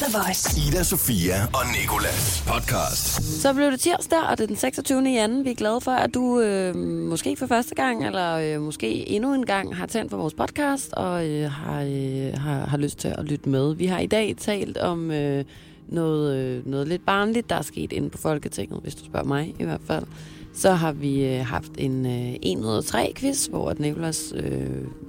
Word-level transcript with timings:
The 0.00 0.18
Voice. 0.18 0.68
Ida, 0.68 0.82
Sofia 0.82 1.34
og 1.46 1.60
Nikolas 1.80 2.44
podcast. 2.46 3.22
Så 3.42 3.52
blev 3.54 3.70
det 3.70 3.80
tirsdag, 3.80 4.18
og 4.30 4.38
det 4.38 4.44
er 4.44 4.46
den 4.46 4.56
26. 4.56 5.02
januar. 5.02 5.42
Vi 5.42 5.50
er 5.50 5.54
glade 5.54 5.80
for, 5.80 5.90
at 5.90 6.14
du 6.14 6.40
øh, 6.40 6.76
måske 7.08 7.36
for 7.36 7.46
første 7.46 7.74
gang, 7.74 8.06
eller 8.06 8.34
øh, 8.34 8.62
måske 8.62 9.08
endnu 9.08 9.34
en 9.34 9.46
gang, 9.46 9.76
har 9.76 9.86
tændt 9.86 10.10
for 10.10 10.16
vores 10.16 10.34
podcast, 10.34 10.92
og 10.92 11.28
øh, 11.28 11.50
har, 11.50 11.82
øh, 11.82 12.32
har, 12.36 12.66
har 12.66 12.76
lyst 12.76 12.98
til 12.98 13.08
at 13.08 13.24
lytte 13.24 13.48
med. 13.48 13.74
Vi 13.74 13.86
har 13.86 13.98
i 13.98 14.06
dag 14.06 14.34
talt 14.38 14.78
om 14.78 15.10
øh, 15.10 15.44
noget, 15.88 16.36
øh, 16.36 16.66
noget 16.66 16.88
lidt 16.88 17.06
barnligt, 17.06 17.50
der 17.50 17.56
er 17.56 17.62
sket 17.62 17.92
inde 17.92 18.10
på 18.10 18.18
Folketinget, 18.18 18.80
hvis 18.82 18.94
du 18.94 19.04
spørger 19.04 19.26
mig 19.26 19.54
i 19.58 19.64
hvert 19.64 19.82
fald. 19.86 20.04
Så 20.54 20.72
har 20.72 20.92
vi 20.92 21.24
øh, 21.24 21.46
haft 21.46 21.72
en 21.78 22.06
øh, 22.06 22.34
1 22.42 22.58
ud 22.58 22.76
af 22.76 22.84
3 22.84 23.12
quiz, 23.16 23.46
hvor 23.46 23.70
at 23.70 23.80
Nicolas 23.80 24.32
øh, 24.36 24.66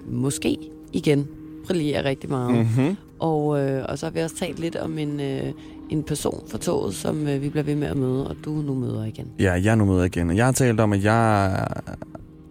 måske 0.10 0.58
igen 0.94 1.28
brillerer 1.68 2.04
rigtig 2.04 2.30
meget. 2.30 2.56
Mm-hmm. 2.56 2.98
Og, 3.26 3.60
øh, 3.60 3.86
og 3.90 4.00
så 4.00 4.06
har 4.06 4.12
vi 4.12 4.20
også 4.20 4.36
talt 4.36 4.60
lidt 4.60 4.76
om 4.76 4.98
en, 4.98 5.20
øh, 5.20 5.54
en 5.90 6.04
person 6.04 6.44
fra 6.52 6.58
toget, 6.58 6.96
som 6.96 7.28
øh, 7.28 7.42
vi 7.42 7.50
bliver 7.50 7.64
ved 7.64 7.76
med 7.76 7.88
at 7.88 7.98
møde, 7.98 8.28
og 8.28 8.36
du 8.46 8.50
nu 8.50 8.74
møder 8.74 9.06
igen. 9.06 9.28
Ja, 9.40 9.54
jeg 9.54 9.72
er 9.72 9.76
nu 9.76 9.86
med 9.86 10.06
igen. 10.06 10.30
Og 10.30 10.36
jeg 10.36 10.46
har 10.46 10.52
talt 10.52 10.80
om, 10.80 10.94
at 10.94 11.04
jeg 11.04 11.68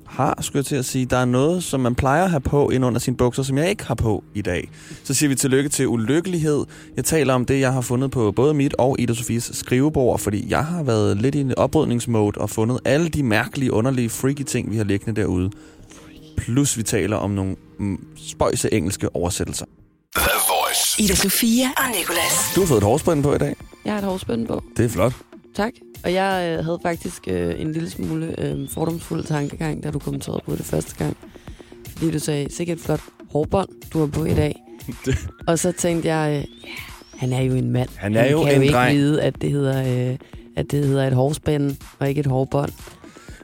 har, 0.07 0.39
skulle 0.43 0.61
jeg 0.61 0.67
til 0.67 0.77
at 0.77 0.85
sige, 0.85 1.07
der 1.07 1.17
er 1.17 1.25
noget, 1.25 1.65
som 1.65 1.81
man 1.81 1.95
plejer 1.95 2.25
at 2.25 2.31
have 2.31 2.41
på 2.41 2.71
ind 2.71 2.85
under 2.85 3.01
sine 3.01 3.17
bukser, 3.17 3.43
som 3.43 3.59
jeg 3.59 3.71
ikke 3.71 3.85
har 3.85 3.95
på 3.95 4.25
i 4.35 4.43
dag. 4.43 4.71
Så 5.05 5.15
siger 5.15 5.29
vi 5.29 5.35
tillykke 5.35 5.69
til 5.69 5.89
ulykkelighed. 5.89 6.65
Jeg 6.97 7.05
taler 7.05 7.35
om 7.35 7.45
det, 7.45 7.61
jeg 7.61 7.73
har 7.73 7.81
fundet 7.81 8.11
på 8.11 8.33
både 8.33 8.55
mit 8.55 8.75
og 8.79 8.97
Ida 8.99 9.15
Sofies 9.15 9.51
skrivebord, 9.55 10.19
fordi 10.19 10.51
jeg 10.51 10.65
har 10.65 10.83
været 10.83 11.17
lidt 11.17 11.35
i 11.35 11.41
en 11.41 11.59
oprydningsmode 11.59 12.41
og 12.41 12.51
fundet 12.51 12.81
alle 12.85 13.09
de 13.09 13.23
mærkelige, 13.23 13.73
underlige, 13.73 14.11
freaky 14.11 14.43
ting, 14.43 14.71
vi 14.71 14.77
har 14.77 14.85
liggende 14.85 15.21
derude. 15.21 15.51
Plus 16.37 16.79
vi 16.79 16.83
taler 16.83 17.17
om 17.17 17.31
nogle 17.31 17.57
mm, 17.79 18.07
spøjse 18.17 18.75
engelske 18.75 19.17
oversættelser. 19.17 19.67
Ida 20.99 21.15
Sofia 21.15 21.67
og 21.77 21.85
Nicolas. 21.99 22.53
Du 22.55 22.61
har 22.61 22.67
fået 22.67 22.79
et 22.79 22.85
hårspænd 22.85 23.23
på 23.23 23.35
i 23.35 23.39
dag. 23.39 23.57
Jeg 23.85 23.93
har 23.93 23.99
et 23.99 24.05
hårspænde 24.05 24.47
på. 24.47 24.63
Det 24.77 24.85
er 24.85 24.89
flot. 24.89 25.13
Tak. 25.55 25.73
Og 26.05 26.13
jeg 26.13 26.57
øh, 26.59 26.65
havde 26.65 26.79
faktisk 26.83 27.23
øh, 27.29 27.61
en 27.61 27.73
lille 27.73 27.91
smule 27.91 28.35
øh, 28.41 28.69
fordomsfuld 28.71 29.25
tankegang, 29.25 29.83
da 29.85 29.91
du 29.91 29.99
kommenterede 29.99 30.41
på 30.47 30.57
det 30.57 30.65
første 30.67 30.95
gang. 30.99 31.17
Fordi 31.93 32.11
du 32.11 32.19
sagde, 32.19 32.47
sikkert 32.57 32.79
et 32.79 32.85
flot 32.85 33.01
hårbånd, 33.33 33.69
du 33.93 33.99
har 33.99 34.07
på 34.07 34.25
i 34.25 34.35
dag. 34.35 34.55
Det- 35.07 35.19
Og 35.47 35.59
så 35.59 35.73
tænkte 35.73 36.09
jeg, 36.15 36.31
øh, 36.39 36.65
ja, 36.65 36.71
han 37.19 37.33
er 37.33 37.41
jo 37.41 37.55
en 37.55 37.71
mand. 37.71 37.89
Han 37.97 38.17
er 38.17 38.31
jo 38.31 38.43
kan 38.43 38.49
en 38.53 38.57
jo 38.57 38.63
ikke 38.63 38.75
dreng. 38.75 38.97
vide, 38.99 39.23
at 39.23 39.35
det 39.43 39.51
hedder... 39.51 40.11
Øh, 40.11 40.17
at 40.57 40.71
det 40.71 40.87
hedder 40.87 41.07
et 41.07 41.13
hårspænde, 41.13 41.77
og 41.99 42.09
ikke 42.09 42.19
et 42.21 42.27
hårbånd. 42.27 42.73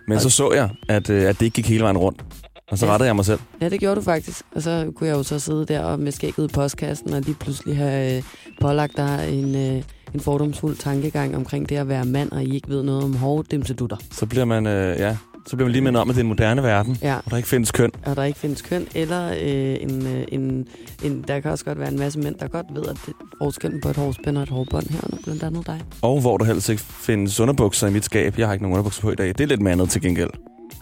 Men 0.09 0.21
så 0.21 0.31
så 0.31 0.53
jeg, 0.53 0.71
at, 0.89 1.11
øh, 1.11 1.23
at 1.29 1.39
det 1.41 1.47
ikke 1.47 1.55
gik 1.55 1.69
hele 1.69 1.83
vejen 1.83 1.99
rundt. 1.99 2.25
Og 2.71 2.79
så 2.79 2.87
rettede 2.87 3.07
jeg 3.07 3.17
mig 3.17 3.25
selv. 3.25 3.39
Ja, 3.61 3.69
det 3.69 3.81
gjorde 3.81 3.97
du 3.97 4.01
faktisk. 4.03 4.43
Og 4.55 4.63
så 4.63 4.93
kunne 4.97 5.09
jeg 5.09 5.17
jo 5.17 5.23
så 5.23 5.39
sidde 5.39 5.67
der 5.67 5.81
og 5.81 5.99
med 6.01 6.13
skægget 6.13 6.51
i 6.51 6.55
postkassen, 6.55 7.13
og 7.13 7.21
lige 7.23 7.35
pludselig 7.41 7.77
have 7.77 8.17
øh, 8.17 8.23
pålagt 8.61 8.97
dig 8.97 9.29
en, 9.33 9.55
øh, 9.55 9.83
en 10.15 10.21
fordomsfuld 10.21 10.77
tankegang 10.77 11.37
omkring 11.37 11.69
det 11.69 11.77
at 11.77 11.89
være 11.89 12.05
mand, 12.05 12.33
og 12.33 12.45
I 12.45 12.55
ikke 12.55 12.69
ved 12.69 12.83
noget 12.83 13.05
om 13.05 13.17
hårddimsedutter. 13.17 13.97
Så 14.11 14.27
bliver 14.27 14.45
man, 14.45 14.67
øh, 14.67 14.99
ja, 14.99 15.17
så 15.47 15.57
bliver 15.57 15.67
man 15.67 15.73
lige 15.73 15.83
mindet 15.83 16.01
om, 16.03 16.11
at 16.11 16.15
det 16.17 16.21
er 16.21 16.25
en 16.25 16.29
moderne 16.29 16.63
verden, 16.63 16.99
Ja, 17.03 17.13
hvor 17.15 17.31
der 17.31 17.37
ikke 17.37 17.49
findes 17.49 17.71
køn. 17.73 17.91
og 18.07 18.17
der 18.17 18.25
ikke 18.25 18.39
findes 18.39 18.63
køn, 18.63 18.87
eller 18.95 19.29
øh, 19.29 19.77
en, 19.81 20.07
øh, 20.07 20.25
en, 20.29 20.67
en, 21.05 21.25
der 21.29 21.41
kan 21.41 21.51
også 21.51 21.65
godt 21.65 21.79
være 21.79 21.89
en 21.89 21.99
masse 21.99 22.19
mænd, 22.19 22.35
der 22.35 22.49
godt 22.49 22.67
ved, 22.75 22.83
at 22.83 22.97
det 23.07 23.15
forskellen 23.43 23.81
på 23.81 23.89
et 23.89 23.97
hårspænd 23.97 24.37
og 24.37 24.43
et 24.43 24.49
hårbånd 24.49 24.91
herunder, 24.91 25.17
blandt 25.25 25.43
andet 25.43 25.67
dig. 25.67 25.81
Og 26.03 26.21
hvor 26.21 26.39
der 26.39 26.45
helst 26.45 26.69
ikke 26.69 26.83
findes 26.83 27.41
underbukser 27.41 27.87
i 27.87 27.91
mit 27.91 28.05
skab. 28.05 28.39
Jeg 28.39 28.47
har 28.47 28.53
ikke 28.53 28.63
nogen 28.63 28.73
underbukser 28.75 29.03
på 29.03 29.11
i 29.11 29.15
dag. 29.15 29.29
Det 29.29 29.41
er 29.41 29.47
lidt 29.47 29.63
mandet 29.63 29.91
til 29.91 30.03
gengæld. 30.03 30.31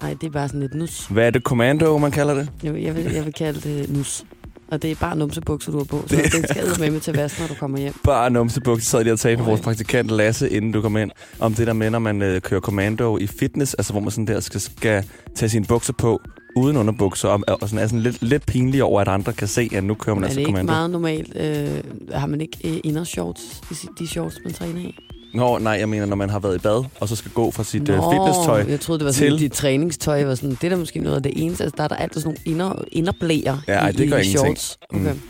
Nej, 0.03 0.15
det 0.21 0.27
er 0.27 0.31
bare 0.31 0.49
sådan 0.49 0.61
lidt 0.61 0.75
nus. 0.75 1.07
Hvad 1.11 1.27
er 1.27 1.31
det, 1.31 1.43
commando, 1.43 1.99
man 1.99 2.11
kalder 2.11 2.35
det? 2.35 2.51
Jeg, 2.63 2.75
vil- 2.75 2.83
jeg, 2.83 2.97
vil, 2.97 3.05
jeg 3.13 3.25
vil 3.25 3.33
kalde 3.33 3.61
det 3.61 3.91
nus. 3.97 4.25
Og 4.71 4.83
det 4.83 4.91
er 4.91 4.95
bare 4.95 5.17
numsebukser, 5.17 5.73
du 5.73 5.79
har 5.79 5.85
på, 5.85 6.05
så 6.07 6.17
den 6.17 6.45
skal 6.49 6.81
med 6.81 6.91
med 6.91 7.01
til 7.01 7.15
vask, 7.15 7.41
når 7.41 7.47
du 7.47 7.55
kommer 7.55 7.79
hjem. 7.79 7.95
Bare 8.05 8.31
numsebukser, 8.31 8.91
sad 8.91 8.99
jeg 8.99 9.05
lige 9.05 9.13
og 9.13 9.19
talte 9.19 9.37
med 9.37 9.45
vores 9.47 9.61
praktikant 9.61 10.11
Lasse, 10.11 10.51
inden 10.51 10.73
du 10.73 10.81
kom 10.83 10.97
ind, 10.97 11.11
om 11.39 11.55
det 11.55 11.67
der 11.67 11.73
med, 11.73 11.91
når 11.91 11.99
man 11.99 12.23
øh, 12.23 12.41
kører 12.41 12.61
commando 12.61 13.19
i 13.19 13.27
fitness, 13.27 13.75
altså 13.75 13.93
hvor 13.93 14.01
man 14.01 14.11
sådan 14.11 14.27
der 14.27 14.41
skal, 14.41 14.61
skal 14.61 15.05
tage 15.35 15.49
sine 15.49 15.65
bukser 15.65 15.93
på 15.93 16.21
uden 16.57 16.77
underbukser, 16.77 17.29
og, 17.29 17.41
og 17.47 17.69
sådan 17.69 17.79
er 17.85 17.87
sådan 17.87 18.01
lidt, 18.03 18.23
lidt 18.23 18.47
pinlig 18.47 18.83
over, 18.83 19.01
at 19.01 19.09
andre 19.09 19.33
kan 19.33 19.49
se, 19.49 19.69
at 19.75 19.85
nu 19.85 19.95
kører 19.95 20.15
man 20.17 20.25
er 20.25 20.27
altså 20.27 20.35
det 20.41 20.41
ikke 20.41 20.49
commando. 20.49 20.73
meget 20.73 20.91
normalt? 20.91 21.37
Øh, 21.37 22.15
har 22.15 22.27
man 22.27 22.41
ikke 22.41 22.59
øh, 22.65 22.77
indershorts, 22.85 23.61
i 23.71 23.75
si- 23.75 23.89
de 23.99 24.07
shorts, 24.07 24.39
man 24.45 24.53
træner 24.55 24.81
i? 24.81 24.95
Nå, 25.35 25.59
nej, 25.59 25.73
jeg 25.73 25.89
mener, 25.89 26.07
når 26.07 26.17
man 26.17 26.31
har 26.31 26.39
været 26.39 26.57
i 26.57 26.59
bad, 26.59 26.85
og 27.01 27.09
så 27.09 27.17
skal 27.17 27.31
gå 27.31 27.51
fra 27.51 27.65
sit 27.65 27.89
øh, 27.89 28.01
fitnesstøj. 28.13 28.65
jeg 28.69 28.81
troede, 28.81 28.99
det 28.99 29.07
var 29.07 29.13
sådan, 29.13 29.31
til- 29.33 29.41
dit 29.41 29.53
træningstøj 29.53 30.25
var 30.25 30.35
sådan, 30.35 30.51
det 30.51 30.65
er 30.65 30.69
da 30.69 30.77
måske 30.77 31.01
noget 31.01 31.17
af 31.17 31.23
det 31.23 31.33
eneste. 31.37 31.65
Altså, 31.65 31.77
der 31.77 31.83
er 31.85 31.89
der 31.89 31.97
altid 31.97 32.21
sådan 32.21 32.37
nogle 32.47 32.71
inder, 32.73 32.85
inderblæer 32.93 33.59
Ja, 33.69 33.73
ej, 33.73 33.89
i, 33.89 33.93
det 33.93 34.09
gør 34.11 34.17
i 34.17 34.21
ingenting. 34.21 34.59
shorts. 34.59 34.79
Okay. 34.95 35.13
Mm. 35.13 35.21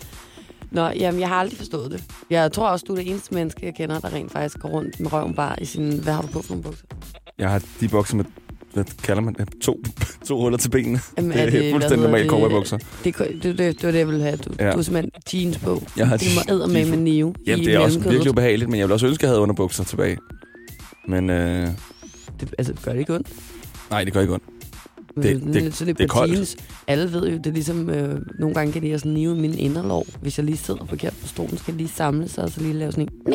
Nå, 0.70 0.86
jamen, 0.88 1.20
jeg 1.20 1.28
har 1.28 1.34
aldrig 1.36 1.59
forstået 1.59 1.91
det. 1.91 2.04
Jeg 2.31 2.53
tror 2.53 2.69
også, 2.69 2.84
du 2.88 2.92
er 2.92 2.97
det 2.97 3.10
eneste 3.10 3.34
menneske, 3.34 3.66
jeg 3.66 3.75
kender, 3.75 4.00
der 4.00 4.12
rent 4.12 4.32
faktisk 4.32 4.59
går 4.59 4.69
rundt 4.69 5.00
med 5.00 5.12
røven 5.12 5.34
bare 5.34 5.62
i 5.62 5.64
sin... 5.64 5.98
Hvad 5.98 6.12
har 6.12 6.22
du 6.22 6.26
på 6.28 6.42
for 6.42 6.50
nogle 6.50 6.62
bukser? 6.62 6.84
Jeg 7.38 7.50
har 7.50 7.62
de 7.80 7.88
bukser 7.88 8.16
med, 8.16 8.25
hvad 8.75 8.84
kalder 9.03 9.23
man 9.23 9.34
det? 9.34 9.49
To, 9.61 9.83
to 10.27 10.41
huller 10.41 10.59
til 10.59 10.71
benene. 10.71 11.01
Jamen, 11.17 11.31
Det 11.31 11.41
er, 11.41 11.51
hvad 11.51 11.71
fuldstændig 11.73 12.03
normale 12.03 12.23
det? 12.23 12.31
cowboybukser. 12.31 12.79
Det, 13.05 13.19
det, 13.19 13.43
det, 13.43 13.59
det, 13.59 13.83
var 13.83 13.91
det, 13.91 13.99
jeg 13.99 14.06
ville 14.06 14.23
have. 14.23 14.37
Du, 14.37 14.51
Ja. 14.59 14.71
du 14.71 14.77
har 14.77 14.83
simpelthen 14.83 15.11
jeans 15.34 15.59
på. 15.59 15.83
Jeg 15.97 16.09
har 16.09 16.17
det 16.17 16.29
må 16.34 16.55
æde 16.55 16.69
med 16.73 16.87
med 16.91 16.99
nive 16.99 17.34
Jamen, 17.47 17.65
det 17.67 17.75
er 17.75 17.78
også 17.78 18.01
virkelig 18.01 18.31
ubehageligt, 18.31 18.71
men 18.71 18.78
jeg 18.78 18.84
ville 18.87 18.95
også 18.95 19.07
ønske, 19.07 19.21
at 19.23 19.23
jeg 19.23 19.31
havde 19.31 19.41
underbukser 19.41 19.84
tilbage. 19.84 20.17
Men 21.09 21.31
øh, 21.31 21.69
Det, 22.41 22.55
altså, 22.59 22.75
gør 22.84 22.93
det 22.93 22.99
ikke 23.01 23.15
ondt? 23.15 23.28
nej, 23.91 24.05
det 24.05 24.12
gør 24.12 24.21
ikke 24.21 24.33
ondt. 24.34 24.45
Det- 25.17 25.25
Det, 25.25 25.43
det- 25.55 25.62
det, 25.62 25.75
så 25.75 25.84
det, 25.84 25.99
det 25.99 26.05
er 26.05 26.09
koldt. 26.09 26.34
jeans. 26.34 26.57
Alle 26.87 27.12
ved 27.12 27.28
jo, 27.31 27.37
det 27.37 27.47
er 27.47 27.51
ligesom, 27.51 27.91
øh, 27.91 28.21
nogle 28.39 28.55
gange 28.55 28.73
kan 28.73 28.83
det 28.83 28.91
have 28.91 28.99
sådan 28.99 29.12
nive 29.12 29.37
i 29.37 29.41
min 29.41 29.59
inderlov. 29.59 30.07
Hvis 30.21 30.39
jeg 30.39 30.45
lige 30.47 30.57
sidder 30.57 30.84
forkert 30.89 31.15
på 31.23 31.28
stolen, 31.28 31.59
skal 31.59 31.73
jeg 31.73 31.77
lige 31.78 31.89
samle 31.89 32.28
sig, 32.28 32.45
og 32.45 32.51
så 32.51 32.61
lige 32.61 32.73
lave 32.75 32.93
sådan 32.93 33.09
en... 33.27 33.34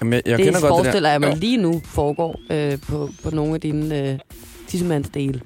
Jamen, 0.00 0.12
jeg, 0.12 0.22
jeg 0.26 0.38
det 0.38 0.44
kender 0.44 0.60
godt 0.60 0.62
det 0.70 0.76
der. 0.76 0.82
forestiller 0.84 1.10
jeg 1.10 1.20
mig 1.20 1.36
lige 1.36 1.56
nu 1.56 1.82
foregår 1.84 2.40
øh, 2.50 2.78
på, 2.88 3.10
på 3.22 3.30
nogle 3.30 3.54
af 3.54 3.60
dine 3.60 3.98
øh, 4.10 4.18
tissemandsdele. 4.68 5.40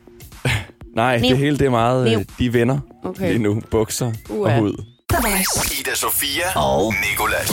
Nej, 0.97 1.19
Niv. 1.20 1.31
det 1.31 1.38
hele 1.38 1.59
det 1.59 1.66
er 1.66 1.70
meget 1.70 2.04
Niv. 2.09 2.19
øh, 2.19 2.25
de 2.38 2.53
venner 2.53 2.78
Okay. 3.04 3.28
lige 3.28 3.38
nu. 3.43 3.60
Bukser 3.70 4.06
og 4.31 4.38
Uha. 4.41 4.59
hud. 4.60 4.84
Ida, 5.81 5.94
Sofia 5.94 6.59
og 6.60 6.94
Nikolas. 7.10 7.50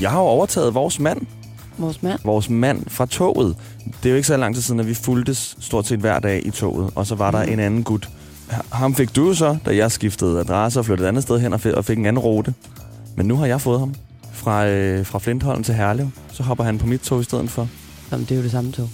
Jeg 0.00 0.10
har 0.10 0.18
jo 0.18 0.24
overtaget 0.26 0.74
vores 0.74 1.00
mand. 1.00 1.20
Vores 1.78 2.02
mand. 2.02 2.18
Vores 2.24 2.50
mand 2.50 2.84
fra 2.88 3.06
toget. 3.06 3.56
Det 4.02 4.06
er 4.06 4.10
jo 4.10 4.16
ikke 4.16 4.26
så 4.28 4.36
lang 4.36 4.54
tid 4.54 4.62
siden, 4.62 4.80
at 4.80 4.88
vi 4.88 4.94
fuldtes 4.94 5.56
stort 5.60 5.86
set 5.86 5.98
hver 5.98 6.18
dag 6.18 6.46
i 6.46 6.50
toget. 6.50 6.90
Og 6.94 7.06
så 7.06 7.14
var 7.14 7.30
der 7.30 7.46
Mm. 7.46 7.52
en 7.52 7.60
anden 7.60 7.82
gut. 7.84 8.08
Ham 8.72 8.94
fik 8.94 9.16
du 9.16 9.34
så, 9.34 9.56
da 9.66 9.76
jeg 9.76 9.92
skiftede 9.92 10.40
adresse 10.40 10.78
og 10.80 10.84
flyttede 10.84 11.06
et 11.06 11.08
andet 11.08 11.22
sted 11.22 11.40
hen 11.40 11.52
og 11.52 11.60
fik, 11.60 11.72
og 11.72 11.84
fik 11.84 11.98
en 11.98 12.06
anden 12.06 12.18
rute. 12.22 12.54
Men 13.16 13.26
nu 13.26 13.36
har 13.36 13.46
jeg 13.46 13.60
fået 13.60 13.80
ham. 13.80 13.94
Fra, 14.48 14.66
øh, 14.66 15.06
fra 15.06 15.18
Flintholm 15.18 15.62
til 15.62 15.74
Herlev. 15.74 16.10
Så 16.32 16.42
hopper 16.42 16.64
han 16.64 16.78
på 16.78 16.86
mit 16.86 17.00
tog 17.00 17.20
i 17.20 17.24
stedet 17.24 17.50
for. 17.50 17.68
Jamen, 18.12 18.24
det 18.26 18.32
er 18.32 18.36
jo 18.36 18.42
det 18.42 18.50
samme 18.50 18.72
tog. 18.72 18.88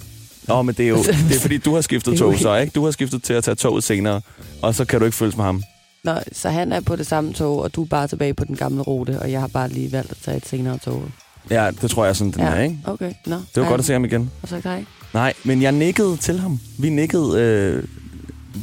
Nå, 0.47 0.61
men 0.61 0.75
det 0.75 0.85
er 0.85 0.89
jo 0.89 0.97
det 1.29 1.35
er 1.35 1.39
fordi, 1.39 1.57
du 1.57 1.73
har 1.73 1.81
skiftet 1.81 2.17
tog 2.19 2.35
så, 2.39 2.55
ikke? 2.55 2.71
Du 2.75 2.83
har 2.83 2.91
skiftet 2.91 3.23
til 3.23 3.33
at 3.33 3.43
tage 3.43 3.55
toget 3.55 3.83
senere, 3.83 4.21
og 4.61 4.75
så 4.75 4.85
kan 4.85 4.99
du 4.99 5.05
ikke 5.05 5.17
følges 5.17 5.37
med 5.37 5.45
ham. 5.45 5.63
Nå, 6.03 6.13
så 6.31 6.49
han 6.49 6.73
er 6.73 6.79
på 6.79 6.95
det 6.95 7.07
samme 7.07 7.33
tog, 7.33 7.61
og 7.61 7.75
du 7.75 7.81
er 7.83 7.87
bare 7.87 8.07
tilbage 8.07 8.33
på 8.33 8.45
den 8.45 8.55
gamle 8.55 8.81
rute, 8.81 9.19
og 9.19 9.31
jeg 9.31 9.39
har 9.39 9.47
bare 9.47 9.69
lige 9.69 9.91
valgt 9.91 10.11
at 10.11 10.17
tage 10.25 10.37
et 10.37 10.47
senere 10.47 10.77
tog. 10.77 11.03
Ja, 11.49 11.71
det 11.81 11.91
tror 11.91 12.05
jeg 12.05 12.15
sådan, 12.15 12.31
den 12.33 12.41
Ja. 12.41 12.47
er, 12.47 12.61
ikke? 12.61 12.79
Okay, 12.85 13.13
nå. 13.25 13.35
Det 13.55 13.63
var 13.63 13.69
godt 13.69 13.79
at 13.79 13.85
se 13.85 13.93
ham 13.93 14.05
igen. 14.05 14.31
Og 14.41 14.47
så 14.47 14.61
dig. 14.63 14.85
Nej, 15.13 15.33
men 15.43 15.61
jeg 15.61 15.71
nikkede 15.71 16.17
til 16.17 16.39
ham. 16.39 16.59
Vi 16.79 16.89
nikkede 16.89 17.39
øh, 17.41 17.83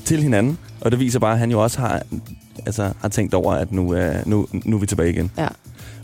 til 0.04 0.22
hinanden, 0.22 0.59
og 0.80 0.91
det 0.91 1.00
viser 1.00 1.19
bare, 1.19 1.32
at 1.32 1.38
han 1.38 1.50
jo 1.50 1.62
også 1.62 1.78
har, 1.80 2.03
altså, 2.66 2.92
har 3.00 3.09
tænkt 3.09 3.34
over, 3.34 3.53
at 3.54 3.72
nu, 3.72 3.94
øh, 3.94 4.14
nu, 4.26 4.47
nu 4.64 4.76
er 4.76 4.80
vi 4.80 4.86
tilbage 4.86 5.10
igen. 5.10 5.30
Ja. 5.38 5.48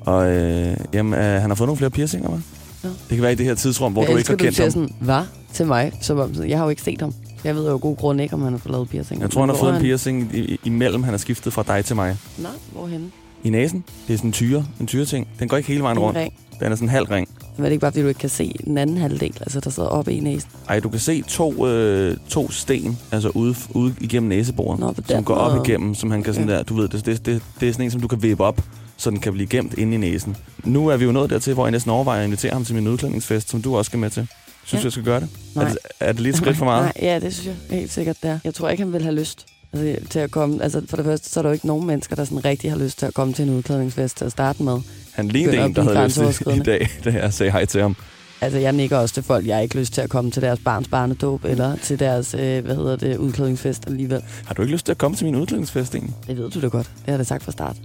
Og 0.09 0.31
øh, 0.33 0.77
jamen, 0.95 1.13
øh, 1.15 1.21
han 1.41 1.51
har 1.51 1.55
fået 1.55 1.69
nogle 1.69 1.77
flere 1.77 1.91
piercinger, 1.91 2.29
hva'? 2.29 2.41
Ja. 2.85 2.89
Det 2.89 3.09
kan 3.09 3.23
være 3.23 3.33
i 3.33 3.35
det 3.35 3.47
her 3.47 3.55
tidsrum, 3.55 3.93
hvor 3.93 4.03
jeg 4.03 4.13
du 4.13 4.17
ikke 4.17 4.31
har 4.31 4.37
du 4.37 4.43
kendt 4.45 4.57
siger 4.57 4.65
ham. 4.67 4.73
sådan, 4.73 4.89
hvad? 5.01 5.23
Til 5.53 5.67
mig? 5.67 5.93
Som 6.01 6.19
om, 6.19 6.35
jeg 6.49 6.59
har 6.59 6.65
jo 6.65 6.71
ikke 6.71 6.83
set 6.83 7.01
ham. 7.01 7.15
Jeg 7.45 7.55
ved 7.55 7.67
jo 7.67 7.73
af 7.75 7.81
god 7.81 7.97
grund 7.97 8.21
ikke, 8.21 8.35
om 8.35 8.43
han 8.43 8.53
har 8.53 8.59
fået 8.59 8.73
lavet 8.73 8.89
piercing. 8.89 9.21
Jeg 9.23 9.31
tror, 9.31 9.41
han 9.43 9.49
har 9.49 9.57
fået 9.57 9.71
er 9.73 9.77
en 9.77 9.83
piercing 9.83 10.31
i- 10.35 10.61
imellem, 10.65 11.03
han 11.03 11.13
har 11.13 11.19
skiftet 11.19 11.53
fra 11.53 11.63
dig 11.67 11.85
til 11.85 11.97
mig. 11.97 12.17
Nå, 12.39 12.49
hvorhenne? 12.73 13.07
I 13.45 13.51
næsen. 13.51 13.85
Det 14.09 14.15
er 14.15 14.19
sådan 14.19 14.29
en 14.29 14.33
tyre, 14.33 14.65
en 14.81 14.87
tyreting. 14.87 15.29
Den 15.39 15.49
går 15.49 15.57
ikke 15.57 15.69
hele 15.69 15.83
vejen 15.83 15.99
En 15.99 16.03
rundt. 16.03 16.19
ring. 16.19 16.33
Den 16.61 16.73
er 16.73 16.77
sådan 16.77 16.87
en 16.87 16.91
halv 16.91 17.07
ring. 17.07 17.29
Men 17.57 17.65
er 17.65 17.69
det 17.69 17.73
ikke 17.73 17.81
bare, 17.81 17.93
fordi 17.93 18.03
du 18.03 18.09
ikke 18.09 18.19
kan 18.21 18.29
se 18.31 18.55
den 18.65 18.79
anden 18.79 18.97
halvdel, 18.97 19.33
altså 19.41 19.61
der 19.61 19.71
sidder 19.71 19.89
oppe 19.89 20.13
i 20.13 20.21
næsen? 20.21 20.51
Ej, 20.69 20.81
du 20.81 20.89
kan 20.89 21.01
se 21.01 21.23
to, 21.23 21.67
øh, 21.67 22.17
to 22.29 22.51
sten, 22.51 22.99
altså 23.13 23.29
ude, 23.35 23.55
ude 23.71 23.95
igennem 24.01 24.29
næseboren, 24.29 24.81
Nå, 24.81 24.95
som 25.09 25.25
går 25.25 25.35
op 25.35 25.67
igennem, 25.69 25.95
som 25.95 26.11
han 26.11 26.23
kan 26.23 26.35
sådan 26.35 26.49
Okay. 26.49 26.57
der, 26.59 26.63
du 26.63 26.75
ved, 26.77 26.89
det, 26.89 27.07
det, 27.07 27.27
det, 27.27 27.43
det 27.61 27.69
er 27.69 27.73
sådan 27.73 27.85
en, 27.85 27.91
som 27.91 28.01
du 28.01 28.09
kan 28.09 28.23
vippe 28.23 28.45
op, 28.45 28.61
så 28.99 29.11
den 29.11 29.21
kan 29.21 29.33
blive 29.33 29.47
gemt 29.47 29.75
inde 29.75 29.95
i 29.95 29.97
næsen. 29.97 30.37
Nu 30.65 30.89
er 30.89 30.97
vi 30.97 31.05
jo 31.05 31.13
nået 31.13 31.31
dertil, 31.31 31.55
hvor 31.55 31.67
jeg 31.67 31.71
næsten 31.71 31.91
overvejer 31.91 32.21
at 32.21 32.27
invitere 32.27 32.53
ham 32.53 32.65
til 32.65 32.75
min 32.75 32.89
udklædningsfest, 32.89 33.51
som 33.51 33.63
du 33.63 33.77
også 33.77 33.89
skal 33.89 33.99
med 33.99 34.11
til. 34.11 34.29
Synes 34.65 34.73
Ja. 34.73 34.83
du, 34.83 34.87
jeg 34.87 34.93
skal 34.93 35.05
gøre 35.05 35.21
det? 35.21 35.29
Nej. 35.55 35.65
Er 35.65 35.69
det? 35.69 35.79
Er 36.01 36.13
det 36.13 36.21
lige 36.21 36.31
et 36.31 36.37
skridt 36.37 36.57
for 36.57 36.65
meget? 36.65 36.83
Nej, 36.85 36.93
ja, 37.09 37.19
det 37.21 37.35
synes 37.35 37.47
jeg 37.71 37.79
helt 37.79 37.93
sikkert, 37.93 38.17
det 38.23 38.31
er. 38.31 38.39
Jeg 38.45 38.55
tror 38.55 38.69
ikke, 38.69 38.83
han 38.83 38.93
vil 38.93 39.03
have 39.03 39.15
lyst 39.15 39.47
altså, 39.73 40.09
til 40.11 40.19
at 40.19 40.31
komme. 40.31 40.63
Altså, 40.63 40.83
for 40.89 40.97
det 40.97 41.05
første, 41.07 41.31
så 41.31 41.41
er 41.41 41.43
der 41.43 41.49
jo 41.49 41.53
ikke 41.53 41.67
nogen 41.67 41.87
mennesker, 41.87 42.17
der 42.17 42.25
sådan 42.25 42.45
rigtig 42.45 42.71
har 42.71 42.79
lyst 42.79 42.99
til 42.99 43.07
at 43.07 43.15
komme 43.15 43.35
til 43.35 43.49
en 43.49 43.55
udklædningsfest 43.57 44.17
til 44.17 44.25
at 44.25 44.33
starte 44.33 44.63
med. 44.63 44.79
Han 45.13 45.29
lignede 45.29 45.65
en, 45.65 45.75
der 45.75 45.83
havde 45.83 46.05
lyst 46.05 46.15
til 46.45 46.57
i 46.57 46.59
dag, 46.59 46.89
da 47.05 47.11
jeg 47.11 47.33
sagde 47.35 47.53
hej 47.53 47.65
til 47.65 47.81
ham. 47.83 47.97
Altså, 48.41 48.59
jeg 48.59 48.73
nikker 48.73 48.97
også 48.99 49.15
til 49.15 49.23
folk, 49.23 49.47
jeg 49.47 49.57
har 49.57 49.63
ikke 49.63 49.79
lyst 49.79 49.93
til 49.93 50.01
at 50.01 50.11
komme 50.11 50.31
til 50.31 50.43
deres 50.43 50.59
barns 50.65 50.89
barnedåb, 50.89 51.45
eller 51.45 51.77
til 51.77 51.99
deres, 51.99 52.35
øh, 52.35 52.65
hvad 52.65 52.77
hedder 52.77 52.97
det, 52.97 53.17
udklædningsfest 53.17 53.87
alligevel. 53.87 54.23
Har 54.47 54.55
du 54.55 54.63
ikke 54.63 54.73
lyst 54.73 54.85
til 54.87 54.93
at 54.93 54.99
komme 54.99 55.17
til 55.17 55.25
min 55.27 55.35
udklædningsfest 55.37 55.95
egentlig? 55.95 56.15
Det 56.27 56.37
ved 56.39 56.51
du 56.51 56.61
da 56.61 56.67
godt. 56.67 56.87
Det 56.87 57.03
har 57.05 57.13
jeg 57.13 57.19
da 57.19 57.25
sagt 57.25 57.43
fra 57.45 57.53
start. 57.53 57.77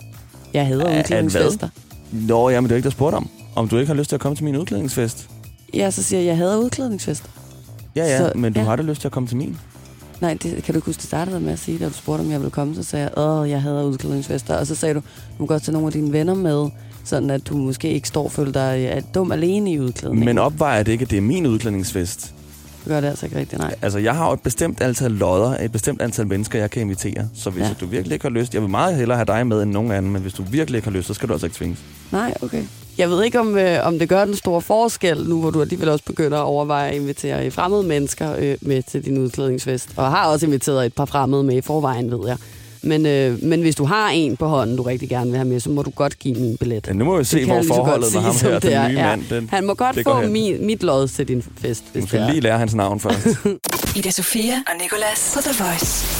Jeg 0.53 0.67
hader 0.67 0.99
udklædningsfester. 0.99 1.69
Nå, 2.11 2.49
jamen 2.49 2.63
det 2.69 2.71
er 2.71 2.75
ikke, 2.75 2.85
der 2.85 2.91
spurgte 2.91 3.15
om. 3.15 3.29
Om 3.55 3.67
du 3.67 3.77
ikke 3.77 3.87
har 3.87 3.93
lyst 3.95 4.09
til 4.09 4.15
at 4.15 4.19
komme 4.19 4.35
til 4.35 4.43
min 4.45 4.55
udklædningsfest. 4.55 5.29
Ja, 5.73 5.91
så 5.91 6.03
siger 6.03 6.19
jeg, 6.19 6.27
jeg 6.27 6.37
hader 6.37 6.57
udklædningsfest. 6.57 7.23
Ja, 7.95 8.05
ja, 8.05 8.17
Så- 8.17 8.31
men 8.35 8.53
du 8.53 8.59
ja. 8.59 8.65
har 8.65 8.75
da 8.75 8.83
lyst 8.83 9.01
til 9.01 9.07
at 9.07 9.11
komme 9.11 9.27
til 9.27 9.37
min. 9.37 9.57
Nej, 10.21 10.33
det 10.43 10.63
kan 10.63 10.73
du 10.73 10.77
ikke 10.77 10.85
huske, 10.85 10.99
det 10.99 11.07
startede 11.07 11.39
med 11.39 11.53
at 11.53 11.59
sige, 11.59 11.79
da 11.79 11.85
du 11.85 11.93
spurgte, 11.93 12.21
om 12.21 12.31
jeg 12.31 12.39
ville 12.39 12.51
komme, 12.51 12.75
så 12.75 12.83
sagde 12.83 13.03
jeg, 13.15 13.17
åh, 13.25 13.49
jeg 13.49 13.61
hader 13.61 13.83
udklædningsfester. 13.83 14.55
Og 14.55 14.67
så 14.67 14.75
sagde 14.75 14.93
du, 14.95 14.99
du 14.99 15.05
må 15.39 15.45
godt 15.45 15.63
tage 15.63 15.73
nogle 15.73 15.87
af 15.87 15.93
dine 15.93 16.11
venner 16.11 16.33
med, 16.33 16.69
sådan 17.03 17.29
at 17.29 17.47
du 17.49 17.57
måske 17.57 17.89
ikke 17.93 18.07
står 18.07 18.23
og 18.23 18.31
føler 18.31 18.51
dig 18.51 18.91
øh, 18.95 19.01
dum 19.15 19.31
alene 19.31 19.71
i 19.71 19.79
udklædning. 19.79 20.25
Men 20.25 20.37
opvejer 20.37 20.83
det 20.83 20.91
ikke, 20.91 21.03
at 21.03 21.09
det 21.11 21.17
er 21.17 21.21
min 21.21 21.45
udklædningsfest. 21.45 22.33
Du 22.85 22.89
gør 22.89 23.01
det 23.01 23.07
altså 23.07 23.25
ikke 23.25 23.37
rigtigt, 23.39 23.61
nej. 23.61 23.75
Altså, 23.81 23.99
jeg 23.99 24.15
har 24.15 24.27
jo 24.27 24.33
et 24.33 24.41
bestemt 24.41 24.81
antal 24.81 25.11
lodder, 25.11 25.57
et 25.63 25.71
bestemt 25.71 26.01
antal 26.01 26.27
mennesker, 26.27 26.59
jeg 26.59 26.71
kan 26.71 26.81
invitere. 26.81 27.29
Så 27.35 27.49
hvis 27.49 27.63
Ja. 27.63 27.73
du 27.79 27.85
virkelig 27.85 28.13
ikke 28.13 28.23
har 28.25 28.29
lyst, 28.29 28.53
jeg 28.53 28.61
vil 28.61 28.69
meget 28.69 28.95
hellere 28.95 29.17
have 29.17 29.25
dig 29.25 29.47
med 29.47 29.63
end 29.63 29.71
nogen 29.71 29.91
anden, 29.91 30.11
men 30.11 30.21
hvis 30.21 30.33
du 30.33 30.43
virkelig 30.43 30.77
ikke 30.77 30.87
har 30.87 30.97
lyst, 30.97 31.07
så 31.07 31.13
skal 31.13 31.27
du 31.29 31.33
altså 31.33 31.45
ikke 31.45 31.55
tvinges. 31.57 31.79
Nej, 32.11 32.33
okay. 32.41 32.63
Jeg 32.97 33.09
ved 33.09 33.23
ikke, 33.23 33.39
om, 33.39 33.57
øh, 33.57 33.87
om 33.87 33.99
det 33.99 34.09
gør 34.09 34.25
den 34.25 34.35
store 34.35 34.61
forskel, 34.61 35.23
nu 35.29 35.39
hvor 35.41 35.49
du 35.51 35.61
alligevel 35.61 35.89
også 35.89 36.05
begynder 36.05 36.37
at 36.37 36.43
overveje 36.43 36.89
at 36.89 36.95
invitere 36.95 37.51
fremmede 37.51 37.83
mennesker 37.83 38.35
øh, 38.39 38.57
med 38.61 38.83
til 38.83 39.05
din 39.05 39.17
udklædningsfest. 39.17 39.89
Og 39.95 40.11
har 40.11 40.27
også 40.27 40.45
inviteret 40.45 40.85
et 40.85 40.93
par 40.93 41.05
fremmede 41.05 41.43
med 41.43 41.55
i 41.55 41.61
forvejen, 41.61 42.11
ved 42.11 42.27
jeg. 42.27 42.37
Men, 42.83 43.05
øh, 43.05 43.43
men 43.43 43.61
hvis 43.61 43.75
du 43.75 43.85
har 43.85 44.09
en 44.09 44.37
på 44.37 44.47
hånden, 44.47 44.77
du 44.77 44.83
rigtig 44.83 45.09
gerne 45.09 45.29
vil 45.31 45.37
have 45.37 45.47
med, 45.47 45.59
så 45.59 45.69
må 45.69 45.81
du 45.81 45.89
godt 45.89 46.19
give 46.19 46.35
min 46.35 46.57
billet. 46.57 46.87
Ja, 46.87 46.93
nu 46.93 47.05
må 47.05 47.17
vi 47.17 47.23
se, 47.23 47.45
hvor 47.45 47.63
forholdet 47.67 48.13
med 48.13 48.21
ham 48.21 48.35
her, 48.41 48.51
det 48.53 48.63
den 48.63 48.71
er. 48.73 48.87
nye 48.87 48.95
Ja. 48.95 49.05
mand, 49.07 49.23
den, 49.29 49.49
Han 49.51 49.65
må 49.65 49.73
godt 49.73 49.99
få 50.03 50.21
min, 50.27 50.65
mit 50.65 50.83
lod 50.83 51.07
til 51.07 51.27
din 51.27 51.41
fest, 51.41 51.55
hvis 51.63 51.83
Du 51.93 51.99
det 51.99 52.07
skal 52.07 52.21
lige 52.29 52.41
lære 52.41 52.57
hans 52.57 52.73
navn 52.75 52.99
først. 52.99 53.27
Ida 53.95 54.11
Sofia 54.11 54.53
og 54.53 54.81
Nicolas 54.81 55.31
på 55.35 55.41
The 55.41 55.63
Voice. 55.63 56.12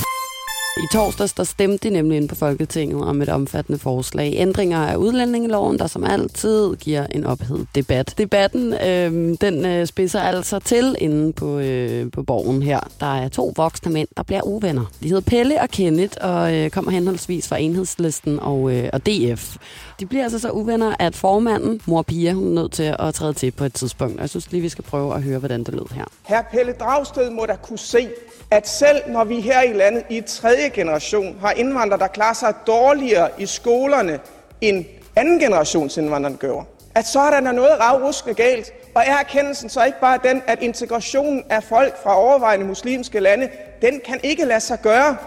I 0.78 0.88
torsdags 0.92 1.34
der 1.34 1.44
stemte 1.44 1.90
de 1.90 1.94
nemlig 1.94 2.18
ind 2.18 2.30
på 2.30 2.36
Folketinget 2.36 3.02
om 3.04 3.22
et 3.22 3.30
omfattende 3.30 3.80
forslag. 3.80 4.34
Ændringer 4.36 4.78
af 4.78 4.96
udlændingeloven, 4.96 5.80
der 5.80 5.88
som 5.88 6.04
altid 6.04 6.76
giver 6.76 7.08
en 7.08 7.26
ophed 7.26 7.66
debat. 7.76 8.14
Debatten 8.18 8.74
øh, 8.74 9.38
den 9.42 9.66
øh, 9.66 9.88
spidser 9.88 10.20
altså 10.20 10.60
til 10.60 10.96
inde 11.00 11.34
på, 11.34 11.60
øh, 11.60 12.12
på 12.12 12.24
borgen 12.24 12.64
her. 12.64 12.80
Der 13.00 13.16
er 13.16 13.28
to 13.30 13.54
voksne 13.56 13.92
mænd, 13.92 14.08
der 14.18 14.24
bliver 14.24 14.42
uvenner. 14.42 14.86
De 15.04 15.08
hedder 15.08 15.22
Pelle 15.22 15.62
og 15.62 15.70
Kenneth 15.70 16.18
og 16.22 16.56
øh, 16.56 16.70
kommer 16.70 16.92
henholdsvis 16.92 17.48
fra 17.48 17.58
Enhedslisten 17.58 18.40
og, 18.40 18.72
øh, 18.72 18.90
og 18.94 19.06
DF. 19.06 19.58
De 20.00 20.06
bliver 20.06 20.24
altså 20.24 20.40
så 20.40 20.50
uvenner, 20.50 20.96
at 21.00 21.16
formanden, 21.16 21.82
mor 21.86 22.02
Pia, 22.02 22.34
hun 22.34 22.48
er 22.48 22.62
nødt 22.62 22.72
til 22.72 22.96
at 23.00 23.14
træde 23.14 23.34
til 23.34 23.52
på 23.52 23.64
et 23.64 23.74
tidspunkt. 23.74 24.22
Jeg 24.22 24.30
synes 24.30 24.52
lige, 24.52 24.62
vi 24.62 24.70
skal 24.70 24.84
prøve 24.84 25.16
at 25.16 25.24
høre, 25.24 25.40
hvordan 25.40 25.64
det 25.64 25.74
lød 25.74 25.96
her. 25.96 26.06
Herr 26.24 26.44
Pelle 26.52 26.74
Dragsted 26.80 27.30
må 27.30 27.46
da 27.46 27.56
kunne 27.56 27.80
se, 27.80 28.08
at 28.52 28.68
selv 28.68 28.98
når 29.08 29.24
vi 29.24 29.40
her 29.40 29.62
i 29.62 29.74
landet 29.74 30.04
i 30.10 30.22
tredje 30.22 30.63
generation 30.70 31.38
har 31.42 31.52
indvandrere, 31.52 32.00
der 32.00 32.08
klarer 32.08 32.34
sig 32.34 32.54
dårligere 32.68 33.30
i 33.38 33.46
skolerne 33.46 34.20
end 34.62 34.86
anden 35.16 35.40
generations 35.40 35.98
indvandrere 35.98 36.34
gør, 36.34 36.62
at 36.96 37.08
så 37.08 37.20
er 37.20 37.30
der 37.30 37.52
noget 37.52 37.80
ravruskende 37.80 38.36
galt. 38.36 38.74
Og 38.96 39.04
er 39.06 39.18
erkendelsen 39.18 39.70
så 39.70 39.84
ikke 39.84 40.00
bare 40.02 40.20
den, 40.24 40.42
at 40.48 40.62
integrationen 40.62 41.44
af 41.50 41.64
folk 41.64 42.04
fra 42.04 42.18
overvejende 42.18 42.66
muslimske 42.66 43.20
lande, 43.20 43.50
den 43.82 44.02
kan 44.06 44.20
ikke 44.24 44.46
lade 44.46 44.60
sig 44.60 44.82
gøre? 44.82 45.18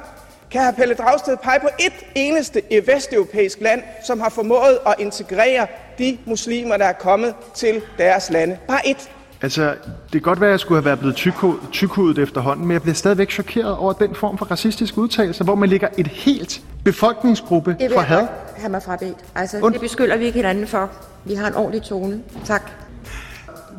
Kan 0.51 0.67
hr. 0.67 0.71
Pelle 0.71 0.95
Dragsted 0.95 1.37
pege 1.37 1.61
på 1.61 1.69
et 1.79 1.93
eneste 2.15 2.63
e- 2.73 2.93
vesteuropæisk 2.95 3.61
land, 3.61 3.83
som 4.05 4.21
har 4.21 4.29
formået 4.29 4.79
at 4.87 4.95
integrere 4.99 5.67
de 5.99 6.19
muslimer, 6.27 6.77
der 6.77 6.85
er 6.85 6.93
kommet 6.93 7.35
til 7.55 7.83
deres 7.99 8.31
lande? 8.31 8.59
Bare 8.69 8.89
et. 8.89 9.11
Altså, 9.43 9.63
det 10.03 10.13
kan 10.13 10.21
godt 10.21 10.41
være, 10.41 10.49
at 10.49 10.53
jeg 10.53 10.61
skulle 10.61 10.79
have 10.79 10.85
været 10.85 10.99
blevet 10.99 11.15
tykho- 11.17 11.71
tykhudet 11.73 12.19
efterhånden, 12.19 12.67
men 12.67 12.73
jeg 12.73 12.83
bliver 12.83 12.95
stadigvæk 12.95 13.31
chokeret 13.31 13.77
over 13.77 13.93
den 13.93 14.15
form 14.15 14.39
for 14.39 14.45
racistisk 14.47 14.99
udtalelse, 14.99 15.45
hvor 15.45 15.55
man 15.55 15.69
lægger 15.69 15.89
et 15.99 16.07
helt 16.07 16.61
befolkningsgruppe 16.85 17.71
Det 17.71 17.81
vil 17.81 17.91
for 17.95 18.01
had. 18.01 18.19
godt 18.19 18.31
have 18.57 18.71
mig 18.71 18.83
frabedt. 18.83 19.17
Altså, 19.35 19.57
Und- 19.61 19.73
det 19.73 19.81
beskylder 19.81 20.17
vi 20.17 20.25
ikke 20.25 20.37
hinanden 20.39 20.67
for. 20.67 20.91
Vi 21.25 21.35
har 21.35 21.47
en 21.49 21.55
ordentlig 21.55 21.83
tone. 21.83 22.21
Tak. 22.45 22.71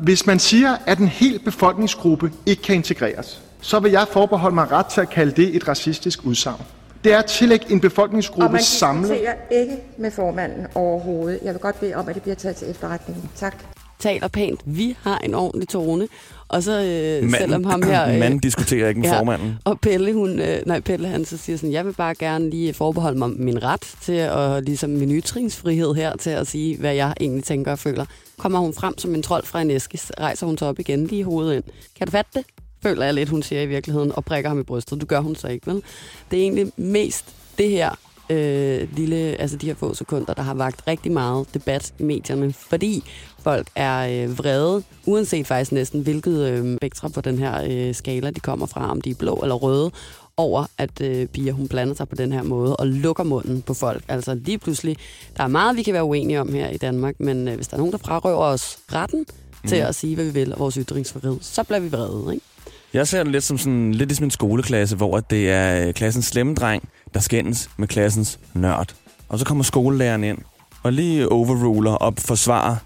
Hvis 0.00 0.26
man 0.26 0.38
siger, 0.38 0.76
at 0.86 0.98
en 0.98 1.08
hel 1.08 1.38
befolkningsgruppe 1.44 2.32
ikke 2.46 2.62
kan 2.62 2.74
integreres, 2.74 3.42
så 3.60 3.78
vil 3.80 3.90
jeg 3.92 4.06
forbeholde 4.12 4.54
mig 4.54 4.72
ret 4.72 4.86
til 4.86 5.00
at 5.00 5.10
kalde 5.10 5.32
det 5.42 5.56
et 5.56 5.68
racistisk 5.68 6.24
udsagn. 6.24 6.62
Det 7.04 7.12
er 7.14 7.18
at 7.18 7.24
tillægge 7.24 7.66
en 7.70 7.74
Og 7.76 7.80
befolkningsgruppe 7.80 8.52
man 8.52 8.62
samlet. 8.62 9.18
ikke 9.50 9.76
med 9.98 10.10
formanden 10.10 10.66
overhovedet. 10.74 11.38
Jeg 11.44 11.52
vil 11.54 11.60
godt 11.60 11.80
bede 11.80 11.94
om, 11.94 12.08
at 12.08 12.14
det 12.14 12.22
bliver 12.22 12.36
taget 12.36 12.56
til 12.56 12.70
efterretning. 12.70 13.30
Tak. 13.36 13.54
Taler 13.98 14.28
pænt. 14.28 14.60
Vi 14.64 14.96
har 15.02 15.18
en 15.18 15.34
ordentlig 15.34 15.68
tone. 15.68 16.08
Og 16.48 16.62
så 16.62 16.72
øh, 16.72 17.22
Manden- 17.30 17.38
selvom 17.38 17.64
ham 17.64 17.82
her... 17.90 18.08
Øh, 18.08 18.18
Manden 18.18 18.38
diskuterer 18.38 18.88
ikke 18.88 19.00
med 19.00 19.08
formanden. 19.16 19.54
Og 19.64 19.80
Pelle, 19.80 20.12
hun, 20.12 20.38
øh, 20.38 20.58
nej, 20.66 20.80
Pelle 20.80 21.08
han 21.08 21.24
så 21.24 21.36
siger 21.36 21.56
sådan, 21.56 21.72
jeg 21.72 21.86
vil 21.86 21.92
bare 21.92 22.14
gerne 22.14 22.50
lige 22.50 22.74
forbeholde 22.74 23.18
mig 23.18 23.30
min 23.30 23.62
ret 23.62 23.94
til 24.02 24.12
at, 24.12 24.64
ligesom 24.64 24.90
min 24.90 25.12
ytringsfrihed 25.12 25.94
her, 25.94 26.16
til 26.16 26.30
at 26.30 26.46
sige, 26.46 26.76
hvad 26.76 26.94
jeg 26.94 27.14
egentlig 27.20 27.44
tænker 27.44 27.72
og 27.72 27.78
føler. 27.78 28.04
Kommer 28.38 28.58
hun 28.58 28.74
frem 28.74 28.98
som 28.98 29.14
en 29.14 29.22
trold 29.22 29.44
fra 29.44 29.60
en 29.62 29.70
æske, 29.70 29.98
rejser 30.20 30.46
hun 30.46 30.58
sig 30.58 30.68
op 30.68 30.78
igen 30.78 31.06
lige 31.06 31.18
i 31.18 31.22
hovedet 31.22 31.54
ind. 31.56 31.64
Kan 31.98 32.06
du 32.06 32.10
fatte 32.10 32.30
det? 32.34 32.44
Føler 32.82 33.04
jeg 33.04 33.14
lidt, 33.14 33.28
hun 33.28 33.42
siger 33.42 33.62
i 33.62 33.66
virkeligheden, 33.66 34.12
og 34.14 34.24
prikker 34.24 34.50
ham 34.50 34.60
i 34.60 34.62
brystet. 34.62 35.00
Du 35.00 35.06
gør 35.06 35.20
hun 35.20 35.36
så 35.36 35.48
ikke, 35.48 35.66
vel? 35.66 35.82
Det 36.30 36.38
er 36.38 36.42
egentlig 36.42 36.72
mest 36.76 37.24
det 37.58 37.70
her 37.70 37.90
øh, 38.30 38.88
lille, 38.96 39.16
altså 39.16 39.56
de 39.56 39.66
her 39.66 39.74
få 39.74 39.94
sekunder, 39.94 40.34
der 40.34 40.42
har 40.42 40.54
vagt 40.54 40.82
rigtig 40.88 41.12
meget 41.12 41.46
debat 41.54 41.94
i 41.98 42.02
medierne, 42.02 42.52
fordi 42.52 43.04
folk 43.42 43.68
er 43.74 44.24
øh, 44.24 44.38
vrede, 44.38 44.82
uanset 45.06 45.46
faktisk 45.46 45.72
næsten, 45.72 46.00
hvilket 46.00 46.48
øh, 46.48 46.76
spektra 46.76 47.08
på 47.08 47.20
den 47.20 47.38
her 47.38 47.64
øh, 47.70 47.94
skala, 47.94 48.30
de 48.30 48.40
kommer 48.40 48.66
fra, 48.66 48.90
om 48.90 49.00
de 49.00 49.10
er 49.10 49.14
blå 49.14 49.34
eller 49.34 49.54
røde, 49.54 49.90
over, 50.36 50.66
at 50.78 51.00
øh, 51.00 51.26
Pia 51.26 51.52
hun 51.52 51.68
blander 51.68 51.94
sig 51.94 52.08
på 52.08 52.14
den 52.14 52.32
her 52.32 52.42
måde 52.42 52.76
og 52.76 52.86
lukker 52.86 53.24
munden 53.24 53.62
på 53.62 53.74
folk. 53.74 54.04
Altså 54.08 54.34
lige 54.34 54.58
pludselig, 54.58 54.96
der 55.36 55.42
er 55.42 55.48
meget, 55.48 55.76
vi 55.76 55.82
kan 55.82 55.94
være 55.94 56.04
uenige 56.04 56.40
om 56.40 56.52
her 56.52 56.68
i 56.68 56.76
Danmark, 56.76 57.20
men 57.20 57.48
øh, 57.48 57.54
hvis 57.54 57.68
der 57.68 57.74
er 57.74 57.78
nogen, 57.78 57.92
der 57.92 57.98
frarøver 57.98 58.44
os 58.44 58.78
retten 58.92 59.26
mm. 59.62 59.68
til 59.68 59.76
at 59.76 59.94
sige, 59.94 60.14
hvad 60.14 60.24
vi 60.24 60.30
vil, 60.30 60.52
og 60.52 60.58
vores 60.58 60.74
ytringsfrihed, 60.74 61.36
så 61.40 61.62
bliver 61.62 61.80
vi 61.80 61.88
vrede, 61.88 62.34
ikke? 62.34 62.44
Jeg 62.92 63.08
ser 63.08 63.22
det 63.22 63.32
lidt 63.32 63.44
som 63.44 63.58
sådan, 63.58 63.94
lidt 63.94 64.08
ligesom 64.08 64.24
en 64.24 64.30
skoleklasse, 64.30 64.96
hvor 64.96 65.20
det 65.20 65.50
er 65.50 65.86
øh, 65.86 65.94
klassens 65.94 66.26
slemme 66.26 66.54
dreng, 66.54 66.88
der 67.14 67.20
skændes 67.20 67.70
med 67.76 67.88
klassens 67.88 68.38
nørd. 68.54 68.94
Og 69.28 69.38
så 69.38 69.44
kommer 69.44 69.64
skolelæreren 69.64 70.24
ind 70.24 70.38
og 70.82 70.92
lige 70.92 71.28
overruler 71.28 71.92
og 71.92 72.14
forsvarer 72.18 72.76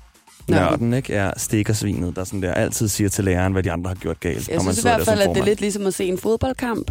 Nørden. 0.49 0.95
ikke? 0.95 1.15
Er 1.15 1.33
stikkersvinet, 1.37 2.17
der 2.17 2.25
sådan 2.25 2.43
der 2.43 2.53
altid 2.55 2.89
siger 2.89 3.09
til 3.09 3.25
læreren, 3.25 3.53
hvad 3.53 3.63
de 3.63 3.73
andre 3.73 3.89
har 3.89 3.95
gjort 3.95 4.21
galt. 4.21 4.49
Jeg 4.49 4.61
synes 4.61 4.79
i 4.79 4.83
hvert 4.83 5.05
fald, 5.05 5.21
at 5.21 5.29
det 5.29 5.37
er 5.41 5.45
lidt 5.45 5.61
ligesom 5.61 5.87
at 5.87 5.95
se 5.95 6.05
en 6.05 6.19
fodboldkamp. 6.19 6.91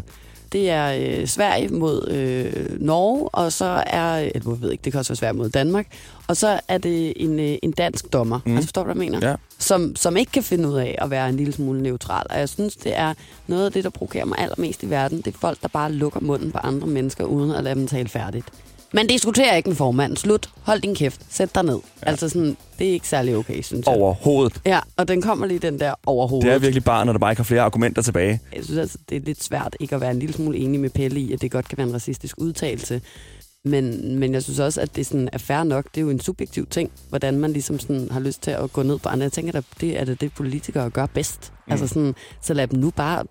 Det 0.52 0.70
er 0.70 1.20
øh, 1.20 1.28
Sverige 1.28 1.70
mod 1.70 2.08
øh, 2.08 2.82
Norge, 2.82 3.30
og 3.30 3.54
så 3.54 3.84
er, 3.88 4.16
jeg 4.16 4.42
ved 4.46 4.72
ikke, 4.72 4.82
det 4.84 4.94
kan 4.94 5.00
også 5.00 5.12
være 5.12 5.18
Sverige 5.18 5.34
mod 5.34 5.50
Danmark, 5.50 5.88
og 6.28 6.38
så 6.38 6.60
er 6.68 6.78
det 6.78 7.14
en, 7.16 7.40
øh, 7.40 7.58
en 7.64 7.72
dansk 7.72 8.14
dommer, 8.14 8.40
mm. 8.46 8.56
altså 8.56 8.68
forstår 8.68 8.84
du, 8.84 8.94
hvad 8.94 9.04
jeg 9.04 9.12
mener? 9.12 9.30
Ja. 9.30 9.36
Som, 9.60 9.96
som 9.96 10.18
ikke 10.18 10.32
kan 10.32 10.44
finde 10.44 10.70
ud 10.70 10.74
af 10.78 10.96
at 11.02 11.10
være 11.10 11.30
en 11.30 11.36
lille 11.36 11.54
smule 11.54 11.82
neutral. 11.82 12.26
Og 12.30 12.40
jeg 12.40 12.50
synes, 12.50 12.76
det 12.76 12.98
er 12.98 13.14
noget 13.48 13.66
af 13.66 13.72
det, 13.72 13.84
der 13.84 13.90
provokerer 13.90 14.26
mig 14.26 14.40
allermest 14.40 14.84
i 14.84 14.90
verden. 14.90 15.18
Det 15.18 15.28
er 15.28 15.38
folk, 15.42 15.62
der 15.62 15.68
bare 15.68 15.92
lukker 15.92 16.20
munden 16.20 16.52
på 16.52 16.58
andre 16.58 16.88
mennesker, 16.88 17.24
uden 17.24 17.52
at 17.52 17.64
lade 17.64 17.76
dem 17.76 17.88
tale 17.88 18.10
færdigt. 18.10 18.46
Man 18.94 19.08
diskuterer 19.08 19.56
ikke 19.56 19.70
med 19.70 19.76
formanden. 19.76 20.18
Slut. 20.18 20.50
Hold 20.62 20.82
din 20.82 20.96
kæft. 20.96 21.22
Sæt 21.30 21.56
dig 21.56 21.64
ned. 21.64 21.80
Ja. 22.02 22.10
Altså 22.10 22.30
sådan, 22.30 22.58
det 22.80 22.90
er 22.90 22.92
ikke 22.92 23.08
særlig 23.08 23.38
okay, 23.38 23.62
synes 23.62 23.88
jeg. 23.88 23.96
Overhovedet. 23.96 24.62
Ja, 24.66 24.80
og 24.98 25.08
den 25.08 25.22
kommer 25.22 25.46
lige 25.46 25.60
den 25.60 25.80
der 25.80 25.94
overhovedet. 26.06 26.48
Det 26.48 26.56
er 26.56 26.60
virkelig 26.60 26.84
bare, 26.84 27.06
når 27.06 27.14
der 27.14 27.20
bare 27.20 27.32
ikke 27.32 27.40
har 27.40 27.44
flere 27.44 27.62
argumenter 27.62 28.02
tilbage. 28.02 28.40
Jeg 28.56 28.64
synes 28.64 28.80
altså, 28.80 28.98
det 29.10 29.18
er 29.18 29.22
lidt 29.22 29.44
svært 29.44 29.76
ikke 29.80 29.96
at 29.96 30.02
være 30.02 30.12
en 30.12 30.20
lille 30.20 30.34
smule 30.34 30.58
enig 30.58 30.80
med 30.80 30.90
Pelle 30.90 31.20
i, 31.20 31.34
at 31.34 31.42
det 31.42 31.52
godt 31.52 31.70
kan 31.70 31.78
være 31.78 31.88
en 31.88 31.94
racistisk 31.94 32.36
udtalelse. 32.38 33.02
Men, 33.66 34.16
men 34.20 34.34
jeg 34.34 34.44
synes 34.44 34.60
også, 34.60 34.82
at 34.82 34.96
det 34.96 35.06
sådan 35.06 35.30
er 35.34 35.38
fair 35.38 35.64
nok. 35.64 35.86
Det 35.86 35.98
er 35.98 36.02
jo 36.02 36.10
en 36.10 36.20
subjektiv 36.20 36.68
ting, 36.68 36.92
hvordan 37.10 37.40
man 37.40 37.54
ligesom 37.54 37.80
sådan 37.80 38.08
har 38.12 38.20
lyst 38.20 38.42
til 38.42 38.52
at 38.52 38.74
gå 38.74 38.84
ned 38.84 38.98
på 39.00 39.10
andre. 39.10 39.24
Jeg 39.24 39.32
tænker, 39.32 39.58
at 39.58 39.64
det 39.82 40.00
er 40.00 40.06
det, 40.06 40.22
det 40.22 40.34
politikere 40.34 40.90
gør 40.90 41.06
bedst. 41.06 41.54
Mm. 41.68 41.72
Altså 41.72 41.88
sådan, 41.88 42.16
så 42.42 42.54
lad 42.54 42.68
dem 42.68 42.80
nu 42.80 42.90
bare 42.90 43.24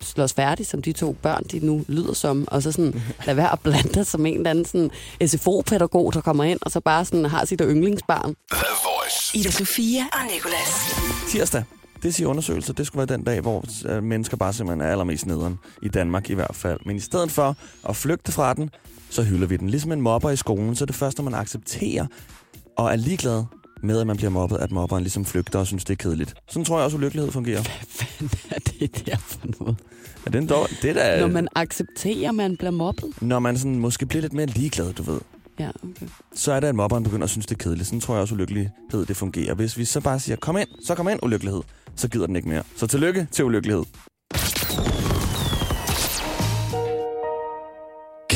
slås 0.00 0.32
færdig, 0.32 0.66
som 0.66 0.82
de 0.82 0.92
to 0.92 1.16
børn, 1.22 1.44
de 1.52 1.66
nu 1.66 1.84
lyder 1.88 2.12
som. 2.12 2.48
Og 2.50 2.62
så 2.62 2.72
sådan, 2.72 3.02
lad 3.26 3.34
være 3.34 3.52
at 3.52 3.60
blande 3.60 3.94
dig 3.94 4.06
som 4.06 4.26
en 4.26 4.36
eller 4.36 4.50
anden 4.50 4.64
sådan 4.64 4.90
SFO-pædagog, 5.26 6.14
der 6.14 6.20
kommer 6.20 6.44
ind, 6.44 6.58
og 6.62 6.70
så 6.70 6.80
bare 6.80 7.04
sådan 7.04 7.24
har 7.24 7.44
sit 7.44 7.60
yndlingsbarn. 7.64 8.34
The 8.52 8.66
Voice. 8.84 9.38
Ida 9.38 9.50
Sofia 9.50 10.02
og 10.12 10.20
Nicolas. 10.34 10.96
Tirsdag, 11.28 11.64
det 12.02 12.14
siger 12.14 12.28
undersøgelser, 12.28 12.72
det 12.72 12.86
skulle 12.86 13.08
være 13.08 13.16
den 13.16 13.24
dag, 13.24 13.40
hvor 13.40 13.64
øh, 13.88 14.02
mennesker 14.02 14.36
bare 14.36 14.52
simpelthen 14.52 14.80
er 14.80 14.90
allermest 14.90 15.26
nederen. 15.26 15.58
I 15.82 15.88
Danmark 15.88 16.30
i 16.30 16.34
hvert 16.34 16.54
fald. 16.56 16.80
Men 16.86 16.96
i 16.96 17.00
stedet 17.00 17.30
for 17.30 17.56
at 17.88 17.96
flygte 17.96 18.32
fra 18.32 18.54
den, 18.54 18.70
så 19.10 19.22
hylder 19.22 19.46
vi 19.46 19.56
den. 19.56 19.70
Ligesom 19.70 19.92
en 19.92 20.00
mobber 20.00 20.30
i 20.30 20.36
skolen, 20.36 20.76
så 20.76 20.84
er 20.84 20.86
det 20.86 20.94
først, 20.94 21.18
når 21.18 21.24
man 21.24 21.34
accepterer 21.34 22.06
og 22.76 22.92
er 22.92 22.96
ligeglad 22.96 23.44
med, 23.82 24.00
at 24.00 24.06
man 24.06 24.16
bliver 24.16 24.30
mobbet, 24.30 24.56
at 24.58 24.72
mobberen 24.72 25.02
ligesom 25.02 25.24
flygter 25.24 25.58
og 25.58 25.66
synes, 25.66 25.84
det 25.84 25.92
er 25.92 25.96
kedeligt. 25.96 26.34
Sådan 26.48 26.64
tror 26.64 26.76
jeg 26.76 26.84
også, 26.84 26.96
ulykkelighed 26.96 27.32
fungerer. 27.32 27.62
Hvad 28.18 28.50
er 28.50 28.58
det 28.58 29.06
der 29.06 29.16
for 29.16 29.46
noget? 29.60 29.76
Er 30.28 30.32
det, 30.32 30.42
en 30.42 30.48
det 30.82 30.90
er 30.90 30.94
da, 30.94 31.20
Når 31.20 31.26
man 31.28 31.48
accepterer, 31.54 32.32
man 32.32 32.56
bliver 32.56 32.70
mobbet? 32.70 33.04
når 33.20 33.38
man 33.38 33.58
sådan, 33.58 33.78
måske 33.78 34.06
bliver 34.06 34.22
lidt 34.22 34.32
mere 34.32 34.46
ligeglad, 34.46 34.92
du 34.92 35.02
ved. 35.02 35.20
Ja, 35.58 35.70
okay. 35.82 36.06
så 36.34 36.52
er 36.52 36.60
det, 36.60 36.66
at 36.68 36.74
mobberen 36.74 37.04
begynder 37.04 37.24
at 37.24 37.30
synes, 37.30 37.46
det 37.46 37.54
er 37.54 37.58
kedeligt. 37.58 37.86
Sådan 37.86 38.00
tror 38.00 38.14
jeg 38.14 38.22
også, 38.22 38.34
ulykkelighed 38.34 39.06
det 39.06 39.16
fungerer. 39.16 39.54
Hvis 39.54 39.78
vi 39.78 39.84
så 39.84 40.00
bare 40.00 40.20
siger, 40.20 40.36
kom 40.36 40.56
ind, 40.56 40.68
så 40.84 40.94
kom 40.94 41.08
ind, 41.08 41.18
ulykkelighed, 41.22 41.60
så 41.96 42.08
gider 42.08 42.26
den 42.26 42.36
ikke 42.36 42.48
mere. 42.48 42.62
Så 42.76 42.86
tillykke 42.86 43.26
til 43.32 43.44
ulykkelighed. 43.44 43.84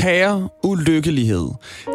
Kære 0.03 0.49
ulykkelighed. 0.63 1.49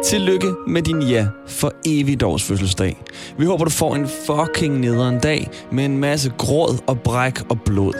Tillykke 0.04 0.54
med 0.66 0.82
din 0.82 1.02
ja 1.02 1.26
for 1.46 1.72
evigt 1.86 2.22
års 2.22 2.42
fødselsdag. 2.42 2.96
Vi 3.38 3.44
håber, 3.44 3.64
du 3.64 3.70
får 3.70 3.94
en 3.94 4.08
fucking 4.26 4.80
nederen 4.80 5.18
dag 5.18 5.48
med 5.72 5.84
en 5.84 5.98
masse 5.98 6.32
gråd 6.38 6.78
og 6.86 7.00
bræk 7.00 7.50
og 7.50 7.60
blod. 7.60 7.94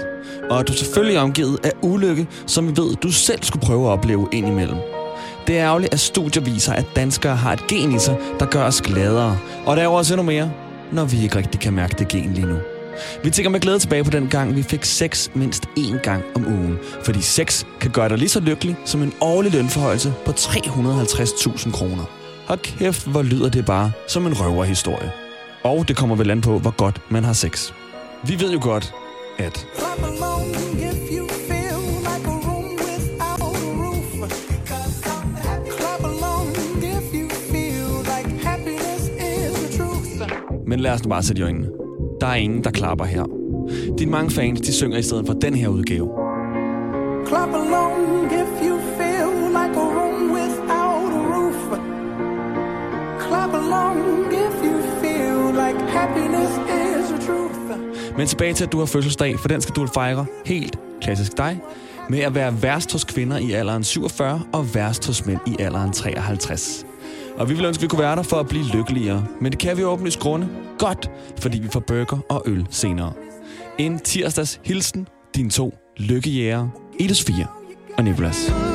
Og 0.50 0.60
at 0.60 0.68
du 0.68 0.72
selvfølgelig 0.72 1.16
er 1.16 1.20
omgivet 1.20 1.58
af 1.64 1.72
ulykke, 1.82 2.26
som 2.46 2.68
vi 2.68 2.82
ved, 2.82 2.96
du 2.96 3.12
selv 3.12 3.42
skulle 3.42 3.66
prøve 3.66 3.86
at 3.86 3.90
opleve 3.90 4.28
indimellem. 4.32 4.78
Det 5.46 5.58
er 5.58 5.64
ærgerligt, 5.64 5.92
at 5.92 6.00
studier 6.00 6.42
viser, 6.42 6.72
at 6.72 6.86
danskere 6.96 7.36
har 7.36 7.52
et 7.52 7.66
gen 7.66 7.94
i 7.94 7.98
sig, 7.98 8.16
der 8.38 8.46
gør 8.46 8.64
os 8.64 8.82
gladere. 8.82 9.38
Og 9.66 9.76
der 9.76 9.82
er 9.82 9.88
også 9.88 10.14
endnu 10.14 10.26
mere, 10.26 10.52
når 10.92 11.04
vi 11.04 11.22
ikke 11.22 11.36
rigtig 11.36 11.60
kan 11.60 11.72
mærke 11.72 11.94
det 11.98 12.08
gen 12.08 12.32
lige 12.32 12.46
nu. 12.46 12.56
Vi 13.22 13.30
tænker 13.30 13.50
med 13.50 13.60
glæde 13.60 13.78
tilbage 13.78 14.04
på 14.04 14.10
den 14.10 14.28
gang, 14.28 14.56
vi 14.56 14.62
fik 14.62 14.84
sex 14.84 15.28
mindst 15.34 15.68
én 15.78 16.02
gang 16.02 16.24
om 16.34 16.46
ugen. 16.46 16.78
Fordi 17.04 17.20
sex 17.20 17.64
kan 17.80 17.90
gøre 17.90 18.08
dig 18.08 18.18
lige 18.18 18.28
så 18.28 18.40
lykkelig 18.40 18.76
som 18.84 19.02
en 19.02 19.12
årlig 19.20 19.52
lønforhøjelse 19.52 20.14
på 20.24 20.30
350.000 20.30 21.72
kroner. 21.72 22.04
Og 22.46 22.58
kæft, 22.62 23.06
hvor 23.06 23.22
lyder 23.22 23.48
det 23.48 23.66
bare 23.66 23.92
som 24.08 24.26
en 24.26 24.40
røverhistorie. 24.40 25.12
Og 25.64 25.88
det 25.88 25.96
kommer 25.96 26.16
vel 26.16 26.30
an 26.30 26.40
på, 26.40 26.58
hvor 26.58 26.76
godt 26.76 27.00
man 27.10 27.24
har 27.24 27.32
sex. 27.32 27.72
Vi 28.26 28.40
ved 28.40 28.52
jo 28.52 28.58
godt, 28.62 28.94
at 29.38 29.66
Men 40.66 40.80
lad 40.80 40.92
os 40.92 41.04
nu 41.04 41.08
bare 41.08 41.22
sætte 41.22 41.40
i 41.40 41.42
øjnene. 41.42 41.87
Der 42.20 42.26
er 42.26 42.34
ingen, 42.34 42.64
der 42.64 42.70
klapper 42.70 43.04
her. 43.04 43.24
Dine 43.98 44.10
mange 44.10 44.30
fans, 44.30 44.60
de 44.60 44.72
synger 44.72 44.98
i 44.98 45.02
stedet 45.02 45.26
for 45.26 45.34
den 45.34 45.54
her 45.54 45.68
udgave. 45.68 46.08
Clap 47.26 47.48
along 47.48 48.24
if 48.32 48.66
you 48.66 48.78
feel 48.98 49.30
like 49.58 49.74
a 49.76 49.86
room 49.96 50.30
without 50.32 51.12
a 51.12 51.22
roof. 51.34 51.60
Clap 53.28 53.54
along 53.54 53.98
if 54.32 54.54
you 54.64 54.80
feel 55.02 55.52
like 55.52 55.90
happiness 55.90 56.50
is 56.50 57.08
the 57.08 57.26
truth. 57.26 58.16
Men 58.16 58.26
tilbage 58.26 58.54
til, 58.54 58.64
at 58.64 58.72
du 58.72 58.78
har 58.78 58.86
fødselsdag, 58.86 59.38
for 59.38 59.48
den 59.48 59.60
skal 59.60 59.74
du 59.74 59.86
fejre 59.86 60.26
helt 60.46 60.78
klassisk 61.00 61.36
dig, 61.36 61.60
med 62.10 62.18
at 62.18 62.34
være 62.34 62.62
værst 62.62 62.92
hos 62.92 63.04
kvinder 63.04 63.38
i 63.38 63.52
alderen 63.52 63.84
47 63.84 64.42
og 64.52 64.74
værst 64.74 65.06
hos 65.06 65.26
mænd 65.26 65.40
i 65.46 65.56
alderen 65.58 65.92
53. 65.92 66.87
Og 67.38 67.48
vi 67.48 67.54
vil 67.54 67.64
ønske, 67.64 67.80
at 67.80 67.82
vi 67.82 67.88
kunne 67.88 68.02
være 68.02 68.16
der 68.16 68.22
for 68.22 68.36
at 68.36 68.48
blive 68.48 68.64
lykkeligere. 68.64 69.26
Men 69.40 69.52
det 69.52 69.58
kan 69.60 69.76
vi 69.76 69.84
åbenlyst 69.84 70.18
grunde 70.18 70.48
godt, 70.78 71.10
fordi 71.40 71.58
vi 71.58 71.68
får 71.68 71.80
burger 71.80 72.18
og 72.30 72.42
øl 72.46 72.66
senere. 72.70 73.12
En 73.78 73.98
tirsdags 73.98 74.60
hilsen, 74.64 75.08
dine 75.34 75.50
to 75.50 75.74
lykkejæger, 75.96 76.68
Ida 76.98 77.14
Sofia 77.14 77.46
og 77.96 78.04
Nicolas. 78.04 78.67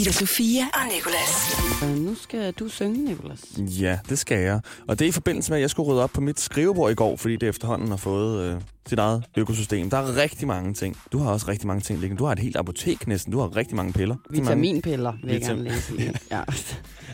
Ida 0.00 0.12
Sofia 0.12 0.62
og 0.74 0.80
Nicolas. 0.94 1.60
Øh, 1.82 1.98
nu 2.04 2.14
skal 2.14 2.52
du 2.52 2.68
synge, 2.68 3.04
Nicolas. 3.04 3.40
Ja, 3.58 3.98
det 4.08 4.18
skal 4.18 4.38
jeg. 4.38 4.60
Og 4.88 4.98
det 4.98 5.04
er 5.04 5.08
i 5.08 5.12
forbindelse 5.12 5.50
med, 5.50 5.58
at 5.58 5.62
jeg 5.62 5.70
skulle 5.70 5.90
rydde 5.92 6.02
op 6.02 6.10
på 6.10 6.20
mit 6.20 6.40
skrivebord 6.40 6.90
i 6.90 6.94
går, 6.94 7.16
fordi 7.16 7.36
det 7.36 7.48
efterhånden 7.48 7.88
har 7.88 7.96
fået 7.96 8.44
øh, 8.44 8.60
sit 8.88 8.98
eget 8.98 9.24
økosystem. 9.36 9.90
Der 9.90 9.96
er 9.98 10.16
rigtig 10.16 10.48
mange 10.48 10.74
ting. 10.74 10.96
Du 11.12 11.18
har 11.18 11.30
også 11.30 11.48
rigtig 11.48 11.66
mange 11.66 11.80
ting 11.80 12.00
liggende. 12.00 12.18
Du 12.20 12.24
har 12.24 12.32
et 12.32 12.38
helt 12.38 12.56
apotek 12.56 13.06
næsten. 13.06 13.32
Du 13.32 13.38
har 13.40 13.56
rigtig 13.56 13.76
mange 13.76 13.92
piller. 13.92 14.16
Vitaminpiller, 14.30 15.12
vil 15.24 15.32
jeg 15.32 15.40
Vitamin- 15.42 16.00
gerne. 16.02 16.14
Ja. 16.30 16.40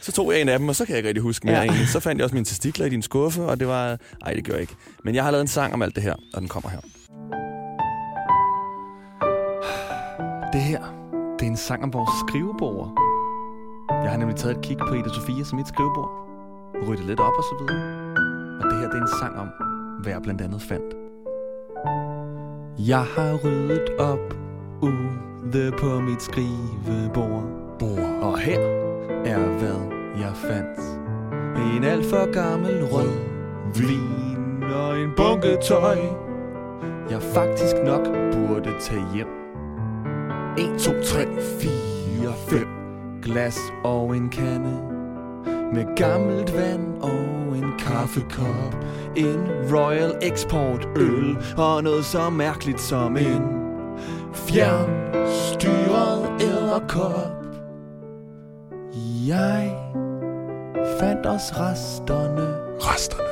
Så 0.02 0.12
tog 0.12 0.32
jeg 0.32 0.40
en 0.40 0.48
af 0.48 0.58
dem, 0.58 0.68
og 0.68 0.76
så 0.76 0.84
kan 0.84 0.92
jeg 0.92 0.98
ikke 0.98 1.08
rigtig 1.08 1.22
huske 1.22 1.46
mere 1.46 1.56
Ja. 1.56 1.62
ja. 1.62 1.68
egentlig. 1.68 1.88
Så 1.88 2.00
fandt 2.00 2.18
jeg 2.18 2.24
også 2.24 2.34
mine 2.34 2.44
testikler 2.46 2.86
i 2.86 2.90
din 2.90 3.02
skuffe, 3.02 3.42
og 3.42 3.60
det 3.60 3.68
var... 3.68 3.98
Ej, 4.26 4.32
det 4.34 4.44
gør 4.44 4.52
jeg 4.52 4.60
ikke. 4.60 4.74
Men 5.04 5.14
jeg 5.14 5.24
har 5.24 5.30
lavet 5.30 5.42
en 5.42 5.48
sang 5.48 5.72
om 5.74 5.82
alt 5.82 5.94
det 5.94 6.02
her, 6.02 6.14
og 6.34 6.40
den 6.40 6.48
kommer 6.48 6.70
her. 6.70 6.80
Det 10.52 10.62
her, 10.62 11.03
det 11.44 11.48
er 11.48 11.52
en 11.52 11.56
sang 11.56 11.82
om 11.82 11.92
vores 11.92 12.10
skrivebord. 12.26 12.90
Jeg 13.88 14.10
har 14.10 14.16
nemlig 14.16 14.36
taget 14.36 14.56
et 14.56 14.62
kig 14.62 14.78
på 14.78 14.94
Ida 14.94 15.08
Sofia 15.08 15.44
som 15.44 15.56
mit 15.58 15.68
skrivebord. 15.68 16.10
Ryddet 16.88 17.04
lidt 17.04 17.20
op 17.20 17.32
og 17.38 17.44
så 17.50 17.54
videre. 17.58 17.82
Og 18.60 18.64
det 18.70 18.78
her, 18.78 18.88
det 18.90 18.98
er 18.98 19.02
en 19.02 19.14
sang 19.20 19.36
om, 19.36 19.48
hvad 20.02 20.12
jeg 20.12 20.22
blandt 20.22 20.40
andet 20.40 20.62
fandt. 20.62 20.94
Jeg 22.78 23.04
har 23.16 23.34
ryddet 23.44 23.88
op 23.98 24.34
ude 24.82 25.72
på 25.78 26.00
mit 26.00 26.22
skrivebord. 26.22 27.44
Bord. 27.78 28.22
Og 28.22 28.38
her 28.38 28.60
er 29.24 29.58
hvad 29.58 29.80
jeg 30.20 30.32
fandt. 30.34 30.78
En 31.74 31.84
alt 31.84 32.06
for 32.06 32.32
gammel 32.32 32.84
rød 32.84 33.14
vin 33.78 34.62
og 34.62 35.00
en 35.00 35.10
bunke 35.16 35.58
tøj. 35.68 35.98
Jeg 37.10 37.22
faktisk 37.22 37.76
nok 37.84 38.04
burde 38.32 38.70
tage 38.80 39.04
hjem. 39.14 39.43
1, 40.58 40.78
2, 40.78 40.92
3, 41.02 41.26
4, 41.60 42.32
5 42.48 42.66
glas 43.22 43.58
og 43.84 44.16
en 44.16 44.28
kande. 44.28 44.82
Med 45.72 45.96
gammelt 45.96 46.54
vand 46.54 47.02
og 47.02 47.56
en 47.56 47.72
kaffekop. 47.78 48.76
En 49.16 49.48
Royal 49.72 50.18
Export 50.22 50.88
øl 50.96 51.36
og 51.56 51.82
noget 51.82 52.04
så 52.04 52.30
mærkeligt 52.30 52.80
som 52.80 53.16
en 53.16 53.42
fjernstyret 54.34 56.28
æderkop. 56.40 57.44
Jeg 59.26 59.76
fandt 61.00 61.26
os 61.26 61.60
resterne 61.60 62.54
Resterne. 62.80 63.24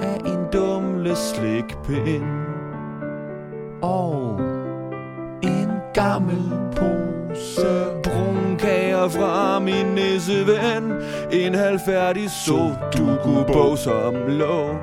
af 0.00 0.16
en 0.16 0.46
dumle 0.52 1.16
slikpind 1.16 2.24
og 3.82 4.45
gammel 5.96 6.52
pose 6.76 7.66
brunkager 8.02 9.08
fra 9.08 9.58
min 9.58 9.86
næseven 9.86 10.92
en 11.32 11.54
halvfærdig 11.54 12.30
sudoku-bog 12.30 13.78
som 13.78 14.14
lå 14.28 14.76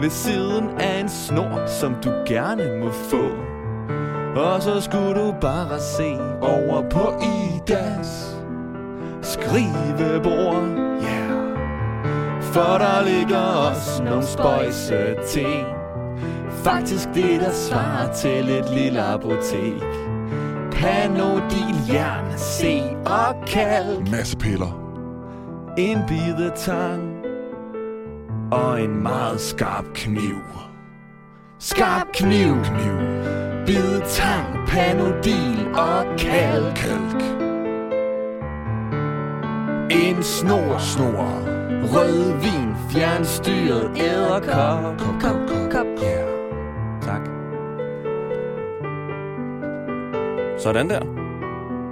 ved 0.00 0.10
siden 0.10 0.68
af 0.78 1.00
en 1.00 1.08
snor, 1.08 1.66
som 1.66 1.94
du 2.04 2.10
gerne 2.26 2.80
må 2.80 2.90
få. 2.90 3.24
Og 4.36 4.62
så 4.62 4.80
skulle 4.80 5.14
du 5.14 5.34
bare 5.40 5.80
se 5.80 6.18
over 6.40 6.88
på 6.90 7.14
Idas 7.22 8.36
skrivebord. 9.22 10.64
Yeah. 11.02 11.30
For 12.40 12.78
der 12.78 13.04
ligger 13.04 13.38
også 13.38 14.02
nogle 14.02 14.22
spøjse 14.22 15.14
ting 15.28 15.66
Faktisk 16.64 17.08
det 17.14 17.40
der 17.40 17.52
svarer 17.52 18.12
til 18.12 18.50
et 18.50 18.70
lille 18.70 19.02
apotek 19.02 19.99
Panodil, 20.80 21.92
jern, 21.92 22.38
C 22.38 22.82
og 23.06 23.34
kalk 23.46 24.10
Masse 24.10 24.36
piller. 24.36 24.80
En 25.78 25.98
bidetang 26.08 27.24
Og 28.52 28.82
en 28.82 29.02
meget 29.02 29.40
skarp 29.40 29.84
kniv 29.94 30.36
Skarp 31.58 32.06
kniv, 32.12 32.54
kniv. 32.64 32.96
Bidetang, 33.66 34.68
panodil 34.68 35.68
og 35.74 36.04
kalk, 36.18 36.74
kalk. 36.74 37.22
En 39.90 40.22
snor, 40.22 40.78
snor 40.78 41.42
Rødvin, 41.92 42.74
fjernstyret 42.90 43.90
æderkop 43.96 44.98
Kop, 44.98 45.20
kop, 45.20 45.36
kop, 45.48 45.70
kop 45.70 45.86
yeah. 46.02 46.29
Sådan 50.60 50.90
der 50.90 51.00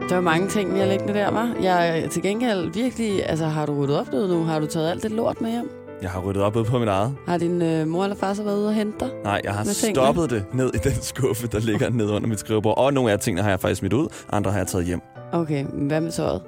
Der 0.09 0.15
var 0.15 0.21
mange 0.21 0.49
ting, 0.49 0.75
vi 0.75 0.79
har 0.79 0.87
liggende 0.87 1.15
der, 1.15 1.31
var. 1.31 1.55
Jeg 1.63 1.99
er 1.99 2.09
til 2.09 2.23
gengæld 2.23 2.73
virkelig... 2.73 3.29
Altså, 3.31 3.47
har 3.47 3.67
du 3.67 3.83
ryddet 3.83 4.01
op 4.01 4.13
noget 4.13 4.31
nu? 4.31 4.45
Har 4.45 4.61
du 4.61 4.67
taget 4.67 4.91
alt 4.91 5.03
det 5.03 5.11
lort 5.11 5.41
med 5.41 5.51
hjem? 5.51 5.71
Jeg 6.03 6.11
har 6.11 6.21
ryddet 6.21 6.43
op 6.43 6.57
ude 6.57 6.65
på 6.65 6.79
mit 6.79 6.89
eget 6.89 7.15
Har 7.27 7.39
din 7.39 7.63
øh, 7.63 7.87
mor 7.87 8.05
eller 8.05 8.17
far 8.17 8.35
så 8.35 8.43
været 8.43 8.57
ude 8.59 8.67
og 8.69 8.75
hente 8.75 8.99
dig? 9.01 9.11
Nej, 9.25 9.41
jeg 9.45 9.55
har 9.55 9.65
stoppet 9.65 10.31
det 10.31 10.45
ned 10.53 10.71
i 10.75 10.79
den 10.79 10.93
skuffe, 11.13 11.47
der 11.47 11.61
ligger 11.61 11.91
nede 11.91 12.13
under 12.13 12.29
mit 12.29 12.41
skrivebord. 12.41 12.79
Og 12.79 12.95
nogle 12.95 13.13
af 13.13 13.19
tingene 13.19 13.43
har 13.43 13.51
jeg 13.51 13.61
faktisk 13.61 13.79
smidt 13.79 13.93
ud, 13.93 14.09
andre 14.33 14.51
har 14.51 14.59
jeg 14.59 14.67
taget 14.67 14.87
hjem. 14.87 15.01
Okay, 15.33 15.65
hvad 15.65 16.01
med 16.01 16.11
tøjet? 16.11 16.43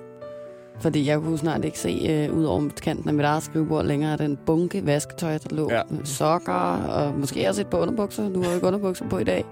Fordi 0.81 1.07
jeg 1.09 1.19
kunne 1.21 1.39
snart 1.39 1.65
ikke 1.65 1.79
se 1.79 2.07
øh, 2.11 2.37
ud 2.39 2.45
over 2.45 2.69
kanten 2.83 3.09
af 3.09 3.15
mit 3.15 3.25
eget 3.25 3.43
skrivebord 3.43 3.85
længere 3.85 4.17
den 4.17 4.39
bunke 4.47 4.87
vasketøj, 4.87 5.39
der 5.39 5.57
lå. 5.57 5.71
Ja. 5.73 5.83
Sokker 6.05 6.53
og 6.53 7.15
måske 7.19 7.49
også 7.49 7.61
et 7.61 7.67
par 7.67 7.79
underbukser. 7.79 8.29
Du 8.29 8.43
har 8.43 8.49
jo 8.49 8.55
ikke 8.55 8.67
underbukser 8.67 9.09
på 9.09 9.19
i 9.19 9.25
dag. 9.25 9.45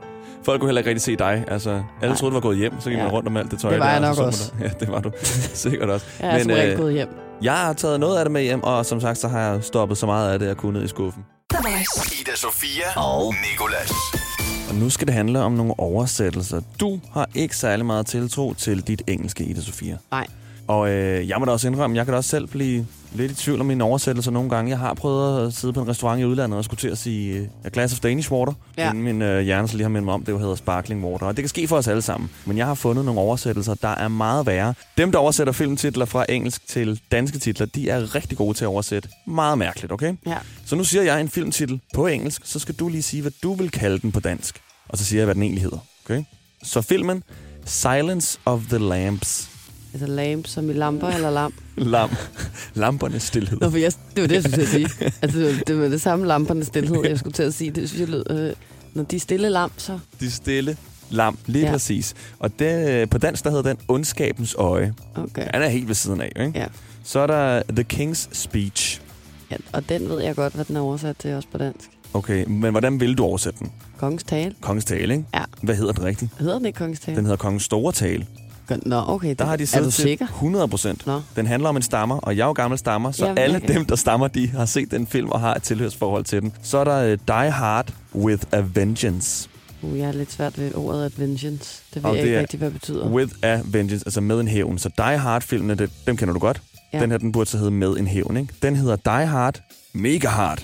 Folk 0.43 0.61
kunne 0.61 0.69
heller 0.69 0.81
ikke 0.81 0.91
rigtig 0.91 1.03
se 1.03 1.17
dig. 1.17 1.45
Altså, 1.49 1.71
alle 1.71 1.85
Nej. 2.03 2.15
troede, 2.17 2.31
du 2.31 2.35
var 2.37 2.41
gået 2.41 2.57
hjem, 2.57 2.73
så 2.81 2.89
gik 2.91 2.99
Ja. 2.99 3.03
man 3.05 3.13
rundt 3.13 3.29
om 3.29 3.37
alt 3.37 3.51
det 3.51 3.61
tøj. 3.61 3.71
Det 3.71 3.79
var 3.81 3.85
der, 3.87 3.93
jeg 3.93 4.01
nok 4.01 4.17
så 4.17 4.23
også. 4.23 4.53
Ja, 4.63 4.69
det 4.81 4.89
var 4.89 5.01
du 5.01 5.11
sikkert 5.65 5.91
også. 5.91 6.07
Jeg 6.21 6.39
er 6.39 6.43
som 6.43 6.51
regel 6.53 6.73
øh, 6.73 6.79
gået 6.79 6.93
hjem. 6.93 7.09
jeg 7.43 7.53
har 7.57 7.73
taget 7.73 8.01
noget 8.01 8.19
af 8.19 8.25
det 8.25 8.33
med 8.33 8.43
hjem, 8.43 8.63
og 8.63 8.87
som 8.87 9.01
sagt, 9.01 9.19
så 9.19 9.29
har 9.29 9.41
jeg 9.53 9.65
stoppet 9.65 9.99
så 9.99 10.07
meget 10.07 10.33
af 10.33 10.39
det, 10.39 10.47
jeg 10.47 10.57
kunne 10.57 10.73
ned 10.73 10.85
i 10.85 10.89
skuffen. 10.89 11.25
Ida 12.21 12.37
Sofia 12.37 12.85
og 12.97 13.35
Nicolas. 13.53 13.93
Og 14.69 14.75
nu 14.75 14.91
skal 14.91 15.07
det 15.07 15.15
handle 15.15 15.41
om 15.41 15.53
nogle 15.53 15.75
oversættelser. 15.79 16.61
Du 16.81 17.01
har 17.13 17.29
ikke 17.35 17.57
særlig 17.57 17.87
meget 17.87 18.07
tiltro 18.07 18.55
til 18.55 18.81
dit 18.81 19.03
engelske, 19.07 19.45
Ida 19.45 19.61
Sofia. 19.61 19.97
Nej. 20.11 20.27
Og 20.69 20.91
øh, 20.91 21.29
jeg 21.29 21.37
må 21.39 21.45
da 21.45 21.51
også 21.51 21.69
indrømme, 21.69 21.97
jeg 21.97 22.05
kan 22.05 22.13
da 22.13 22.17
også 22.17 22.31
selv 22.31 22.47
blive 22.47 22.87
lidt 23.13 23.33
i 23.33 23.35
tvivl 23.35 23.61
om 23.61 23.67
mine 23.67 23.85
oversættelser 23.85 24.31
nogle 24.31 24.51
gange. 24.51 24.71
Jeg 24.71 24.79
har 24.79 24.95
prøvet 24.95 25.47
at 25.47 25.55
sidde 25.55 25.73
på 25.73 25.81
en 25.81 25.89
restaurant 25.89 26.21
i 26.21 26.25
udlandet 26.25 26.59
og 26.59 26.65
skulle 26.65 26.79
til 26.79 26.89
at 26.89 26.99
sige 26.99 27.37
øh, 27.37 27.47
a 27.65 27.69
glass 27.73 27.95
of 27.95 28.01
Danish 28.01 28.33
water. 28.33 28.53
Ja. 28.79 28.91
Inden 28.91 29.03
min 29.03 29.23
øh, 29.23 29.41
hjerne 29.41 29.69
så 29.69 29.77
lige 29.77 29.85
har 29.85 29.89
mindet 29.89 30.05
mig 30.05 30.15
om, 30.15 30.25
det 30.25 30.33
jo 30.33 30.39
hedder 30.39 30.55
sparkling 30.55 31.05
water. 31.05 31.27
Og 31.27 31.37
det 31.37 31.43
kan 31.43 31.49
ske 31.49 31.69
for 31.69 31.77
os 31.77 31.89
alle 31.89 32.03
sammen. 32.03 32.31
Men 32.45 32.59
jeg 32.59 32.67
har 32.67 32.75
fundet 32.75 33.05
nogle 33.05 33.21
oversættelser, 33.21 33.75
der 33.75 33.89
er 33.89 34.09
meget 34.09 34.47
værre. 34.47 34.75
Dem, 34.99 35.13
der 35.13 35.19
oversætter 35.19 35.53
filmtitler 35.53 36.05
fra 36.05 36.25
engelsk 36.29 36.69
til 36.69 37.01
danske 37.13 37.39
titler, 37.39 37.67
de 37.67 37.91
er 37.91 38.15
rigtig 38.15 38.39
gode 38.39 38.55
til 38.55 38.65
at 38.65 38.69
oversætte. 38.69 39.09
Meget 39.27 39.59
mærkeligt, 39.59 39.93
okay? 39.93 40.15
Ja. 40.27 40.37
Så 40.67 40.77
nu 40.77 40.85
siger 40.85 41.03
jeg 41.03 41.21
en 41.21 41.29
filmtitel 41.29 41.81
på 41.95 42.07
engelsk, 42.07 42.43
så 42.45 42.59
skal 42.59 42.75
du 42.75 42.89
lige 42.89 43.03
sige, 43.03 43.23
hvad 43.23 43.33
du 43.43 43.55
vil 43.55 43.71
kalde 43.71 43.99
den 43.99 44.13
på 44.13 44.21
dansk. 44.21 44.61
Og 44.89 44.99
så 44.99 45.05
siger 45.05 45.21
jeg, 45.21 45.25
hvad 45.25 45.35
den 45.35 45.43
egentlig 45.43 45.63
hedder. 45.63 45.79
Okay? 46.05 46.25
Så 46.63 46.83
filmen 46.83 47.23
Silence 47.65 48.39
of 48.45 48.61
the 48.69 48.79
Lambs. 48.79 49.58
Altså 49.93 50.07
lamp 50.07 50.47
som 50.47 50.71
i 50.71 50.73
lamper 50.73 51.09
eller 51.09 51.31
lamp? 51.31 51.55
Lam. 51.77 52.11
Lampernes 52.75 53.23
stillhed. 53.23 53.59
Nå, 53.61 53.71
for 53.71 53.77
jeg, 53.79 53.93
det 54.17 54.23
var 54.23 54.29
det, 54.29 54.35
jeg 54.35 54.43
skulle 54.43 54.57
til 54.57 54.63
at 54.63 54.69
sige. 54.91 55.13
Altså, 55.23 55.39
det 55.39 55.47
var- 55.57 55.63
det 55.67 55.79
var 55.79 55.89
det 55.89 56.01
samme 56.01 56.27
lampernes 56.27 56.67
stillhed, 56.67 57.05
jeg 57.05 57.19
skulle 57.19 57.33
til 57.35 57.43
at 57.43 57.55
sige. 57.55 57.71
Det 57.71 57.89
synes 57.89 58.01
jeg 58.01 58.09
lød... 58.09 58.25
Øh, 58.31 58.53
når 58.95 59.03
de 59.03 59.21
stille 59.21 59.51
lamp, 59.51 59.73
så... 59.77 59.99
De 60.21 60.31
stille 60.31 60.77
lam, 61.11 61.39
lige 61.47 61.63
Ja. 61.63 61.67
ja. 61.69 61.73
præcis. 61.73 62.15
Og 62.39 62.59
det, 62.59 62.89
øh, 62.91 63.09
på 63.09 63.19
dansk, 63.19 63.45
der 63.45 63.51
hedder 63.51 63.63
den 63.63 63.77
Ondskabens 63.89 64.55
Øje. 64.59 64.95
Okay. 65.15 65.47
Han 65.55 65.63
er 65.63 65.69
helt 65.69 65.89
ved 65.89 65.95
siden 65.95 66.21
af, 66.21 66.33
ikke? 66.41 66.59
Ja. 66.59 66.67
Så 67.05 67.19
er 67.21 67.27
der 67.27 67.63
The 67.71 67.85
King's 67.93 68.29
Speech. 68.33 69.01
ja. 69.51 69.57
Og 69.73 69.89
den 69.89 70.09
ved 70.09 70.21
jeg 70.23 70.35
godt, 70.37 70.53
hvad 70.55 70.65
den 70.65 70.77
er 70.77 70.81
oversat 70.81 71.17
til 71.19 71.35
også 71.35 71.49
på 71.53 71.59
dansk. 71.59 71.89
Okay, 72.15 72.45
men 72.47 72.71
hvordan 72.71 73.01
vil 73.01 73.15
du 73.19 73.25
oversætte 73.25 73.59
den? 73.59 73.73
Kongens 73.99 74.23
tale. 74.25 74.55
Kongens 74.61 74.85
tale, 74.85 75.15
ikke? 75.15 75.25
Ja. 75.35 75.43
Hvad 75.63 75.77
hedder 75.77 75.93
den 75.93 76.05
rigtigt? 76.05 76.31
Hedder 76.39 76.57
den 76.57 76.67
ikke 76.67 76.77
kongens 76.77 77.01
tale? 77.01 77.17
Den 77.17 77.25
hedder 77.25 77.37
Kongens 77.37 77.63
Store 77.63 77.93
Tale. 77.93 78.27
Nå, 78.87 79.05
okay. 79.07 79.35
Der 79.39 79.45
har 79.45 79.57
de 79.57 79.67
siddet 79.67 79.95
til 79.95 80.03
sikker? 80.03 80.27
100 80.27 80.69
procent. 80.69 81.05
Den 81.37 81.47
handler 81.47 81.69
om 81.69 81.77
en 81.77 81.83
stammer, 81.83 82.19
og 82.19 82.37
jeg 82.37 82.43
er 82.43 82.47
jo 82.47 82.53
gammel 82.53 82.79
stammer, 82.79 83.13
så 83.13 83.25
Jamen, 83.25 83.39
alle 83.39 83.59
dem, 83.69 83.85
der 83.85 83.97
stammer, 83.97 84.29
de 84.29 84.49
har 84.49 84.67
set 84.67 84.91
den 84.91 85.07
film 85.07 85.31
og 85.31 85.41
har 85.41 85.55
et 85.55 85.63
tilhørsforhold 85.63 86.25
til 86.25 86.43
den. 86.43 86.53
Så 86.63 86.79
er 86.79 86.85
der 86.85 87.13
uh, 87.13 87.19
Die 87.29 87.51
Hard 87.51 87.93
with 88.15 88.43
a 88.53 88.63
Vengeance. 88.75 89.49
Uh, 89.83 89.99
jeg 89.99 90.09
er 90.09 90.13
lidt 90.13 90.33
svært 90.33 90.59
ved 90.59 90.75
ordet 90.75 91.05
adventions. 91.05 91.83
Det 91.95 92.03
ved 92.03 92.11
Og 92.11 92.17
jeg 92.17 92.23
det 92.23 92.29
ikke 92.29 92.41
rigtig, 92.41 92.59
hvad 92.59 92.71
det 92.71 92.81
betyder. 92.81 93.09
With 93.09 93.33
a 93.43 93.61
Vengeance, 93.65 94.07
altså 94.07 94.21
med 94.21 94.41
en 94.41 94.49
hævn. 94.49 94.79
Så 94.79 94.91
Die 94.97 95.19
Hard-filmene, 95.19 95.75
det, 95.75 95.91
dem 96.07 96.17
kender 96.17 96.35
du 96.35 96.41
godt. 96.41 96.63
Ja. 96.93 97.01
Den 97.01 97.11
her, 97.11 97.19
den 97.19 97.33
burde 97.33 97.51
så 97.51 97.59
hedde 97.59 97.71
Med 97.71 97.97
en 97.97 98.07
hævn, 98.07 98.37
ikke? 98.37 98.55
Den 98.63 98.77
hedder 98.77 98.97
Die 98.97 99.27
Hard 99.27 99.61
Mega 99.93 100.29
Hard. 100.29 100.59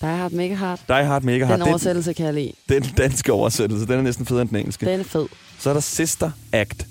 Die 0.00 0.08
Hard 0.08 0.32
Mega 0.32 0.54
Hard. 0.54 0.80
Die 0.88 1.04
Hard 1.04 1.22
Mega 1.22 1.44
Hard. 1.44 1.58
Den 1.58 1.68
oversættelse 1.68 2.12
kan 2.12 2.26
jeg 2.26 2.34
lide. 2.34 2.52
Den, 2.68 2.82
den 2.82 2.92
danske 2.96 3.32
oversættelse, 3.32 3.86
den 3.86 3.94
er 3.94 4.02
næsten 4.02 4.26
federe 4.26 4.42
end 4.42 4.48
den 4.48 4.56
engelske. 4.58 4.86
Den 4.86 5.00
er 5.00 5.04
fed. 5.04 5.26
Så 5.58 5.70
er 5.70 5.74
der 5.74 5.80
Sister 5.80 6.30
Act. 6.52 6.86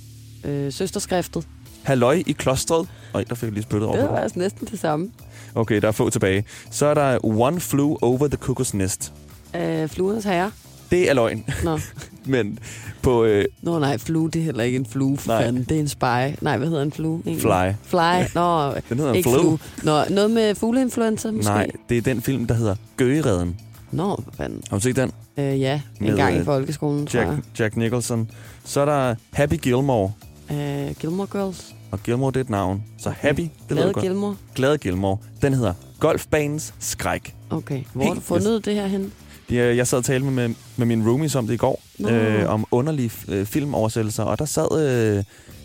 Øh, 0.45 0.71
søsterskriftet. 0.73 1.47
Halløj 1.83 2.23
i 2.27 2.31
klostret. 2.31 2.87
Øj, 3.13 3.23
der 3.23 3.35
fik 3.35 3.47
jeg 3.47 3.53
lige 3.53 3.63
spyttet 3.63 3.87
over. 3.89 3.97
Det 4.01 4.09
var 4.09 4.17
altså 4.19 4.39
næsten 4.39 4.67
det 4.71 4.79
samme. 4.79 5.09
Okay, 5.55 5.81
der 5.81 5.87
er 5.87 5.91
få 5.91 6.09
tilbage. 6.09 6.43
Så 6.71 6.85
er 6.85 6.93
der 6.93 7.25
One 7.25 7.59
Flew 7.59 7.95
Over 8.01 8.27
the 8.27 8.37
Cuckoo's 8.45 8.77
Nest. 8.77 9.13
Øh, 9.55 9.89
fluernes 9.89 10.23
herre. 10.25 10.51
Det 10.91 11.09
er 11.09 11.13
løgn, 11.13 11.45
Nå. 11.63 11.79
men 12.25 12.59
på 13.01 13.23
øh, 13.25 13.45
Nå 13.61 13.79
nej, 13.79 13.97
flue, 13.97 14.29
det 14.29 14.39
er 14.39 14.43
heller 14.43 14.63
ikke 14.63 14.75
en 14.75 14.85
flue. 14.85 15.17
For 15.17 15.27
Nej. 15.31 15.43
fanden. 15.43 15.63
Det 15.63 15.75
er 15.75 15.79
en 15.79 15.87
spy. 15.87 16.03
Nej, 16.41 16.57
hvad 16.57 16.67
hedder 16.67 16.81
en 16.83 16.91
flue? 16.91 17.21
egentlig? 17.25 17.41
Fly. 17.41 17.89
Fly. 17.89 18.35
Nå, 18.35 18.73
Den 18.89 18.97
hedder 18.97 19.09
en 19.09 19.15
ikke 19.15 19.29
flue. 19.29 19.41
flue. 19.41 19.59
Nå, 19.83 20.03
noget 20.09 20.31
med 20.31 20.55
fugleinfluenza 20.55 21.31
måske? 21.31 21.51
Nej, 21.51 21.67
det 21.89 21.97
er 21.97 22.01
den 22.01 22.21
film, 22.21 22.47
der 22.47 22.53
hedder 22.53 22.75
Gøgeredden. 22.97 23.55
Nå, 23.91 24.15
hvad 24.15 24.33
fanden. 24.37 24.61
Har 24.69 24.77
du 24.77 24.81
set 24.81 24.95
den? 24.95 25.11
Øh, 25.37 25.59
ja, 25.61 25.73
en 26.01 26.07
Med, 26.07 26.17
gang 26.17 26.35
i 26.35 26.39
øh, 26.39 26.45
folkeskolen, 26.45 27.07
tror 27.07 27.19
Jack, 27.19 27.29
jeg. 27.31 27.39
Jack 27.59 27.77
Nicholson. 27.77 28.31
Så 28.63 28.81
er 28.81 28.85
der 28.85 29.15
Happy 29.33 29.55
Gilmore. 29.55 30.11
Øh, 30.51 30.95
Gilmore 30.99 31.27
Girls. 31.31 31.75
Og 31.91 32.03
Gilmore, 32.03 32.31
det 32.31 32.37
er 32.37 32.41
et 32.43 32.49
navn. 32.49 32.83
Så 32.97 33.09
Happy, 33.09 33.41
det 33.41 33.49
ved 33.69 33.77
Glade 33.77 33.93
godt. 33.93 34.03
Gilmore. 34.05 34.35
Glade 34.55 34.77
Gilmore. 34.77 35.17
Den 35.41 35.53
hedder 35.53 35.73
Golfbanens 35.99 36.73
Skræk. 36.79 37.35
Okay. 37.49 37.83
Hvor 37.93 38.03
har 38.03 38.09
du 38.09 38.13
Helt 38.13 38.25
fundet 38.25 38.65
det 38.65 38.75
her 38.75 38.87
hen? 38.87 39.13
Jeg 39.49 39.87
sad 39.87 39.97
og 39.97 40.05
talte 40.05 40.25
med, 40.25 40.49
med, 40.75 40.85
mine 40.85 41.09
roomies 41.09 41.35
om 41.35 41.47
det 41.47 41.53
i 41.53 41.57
går, 41.57 41.81
Nå. 41.97 42.09
øh, 42.09 42.49
om 42.49 42.65
underlige 42.71 43.11
øh, 43.27 43.45
filmoversættelser, 43.45 44.23
og 44.23 44.39
der 44.39 44.45
sad 44.45 44.81
øh, 45.17 45.23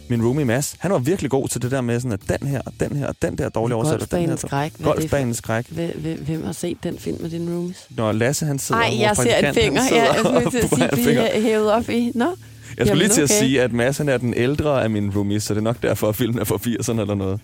min 0.08 0.26
roomie 0.26 0.44
Mads. 0.44 0.76
Han 0.78 0.90
var 0.90 0.98
virkelig 0.98 1.30
god 1.30 1.48
til 1.48 1.62
det 1.62 1.70
der 1.70 1.80
med, 1.80 2.00
sådan, 2.00 2.12
at 2.12 2.40
den 2.40 2.48
her, 2.48 2.60
og 2.66 2.72
den 2.80 2.96
her, 2.96 3.06
og 3.06 3.14
den 3.22 3.38
der 3.38 3.48
dårlige 3.48 3.76
oversættelse. 3.76 4.16
den 4.16 4.20
her, 4.20 4.28
Golfbanens 4.28 4.40
skræk. 4.40 4.72
Det 4.76 4.84
Golfbanens 4.84 5.36
skræk. 5.36 5.68
Hvem- 6.26 6.44
har 6.44 6.52
set 6.52 6.78
den 6.82 6.98
film 6.98 7.22
med 7.22 7.30
dine 7.30 7.54
roomies? 7.54 7.86
Når 7.90 8.12
Lasse 8.12 8.46
han 8.46 8.58
sidder 8.58 8.80
Nej, 8.80 9.00
jeg 9.00 9.16
ser 9.16 9.36
en 9.36 9.54
finger. 9.54 9.82
Ja, 9.92 10.04
jeg 10.04 10.14
sidder 10.50 10.66
skulle 10.66 10.88
til 10.88 10.92
at 10.92 10.98
sige, 10.98 11.18
er 11.18 11.40
hævet 11.40 11.72
op 11.72 11.88
i... 11.88 12.12
Nå, 12.14 12.26
Jeg 12.80 12.86
skulle 12.86 13.02
Jamen, 13.02 13.16
lige 13.16 13.26
til 13.26 13.34
at 13.34 13.40
okay. 13.40 13.46
sige, 13.48 13.62
at 13.62 13.72
Mads 13.72 14.00
er 14.00 14.18
den 14.18 14.34
ældre 14.36 14.82
af 14.82 14.90
mine 14.90 15.12
roomies, 15.16 15.42
så 15.42 15.54
det 15.54 15.58
er 15.60 15.64
nok 15.64 15.82
derfor, 15.82 16.08
at 16.08 16.16
filmen 16.16 16.38
er 16.40 16.44
fra 16.44 16.56
80'erne 16.56 17.00
eller 17.00 17.14
noget. 17.14 17.40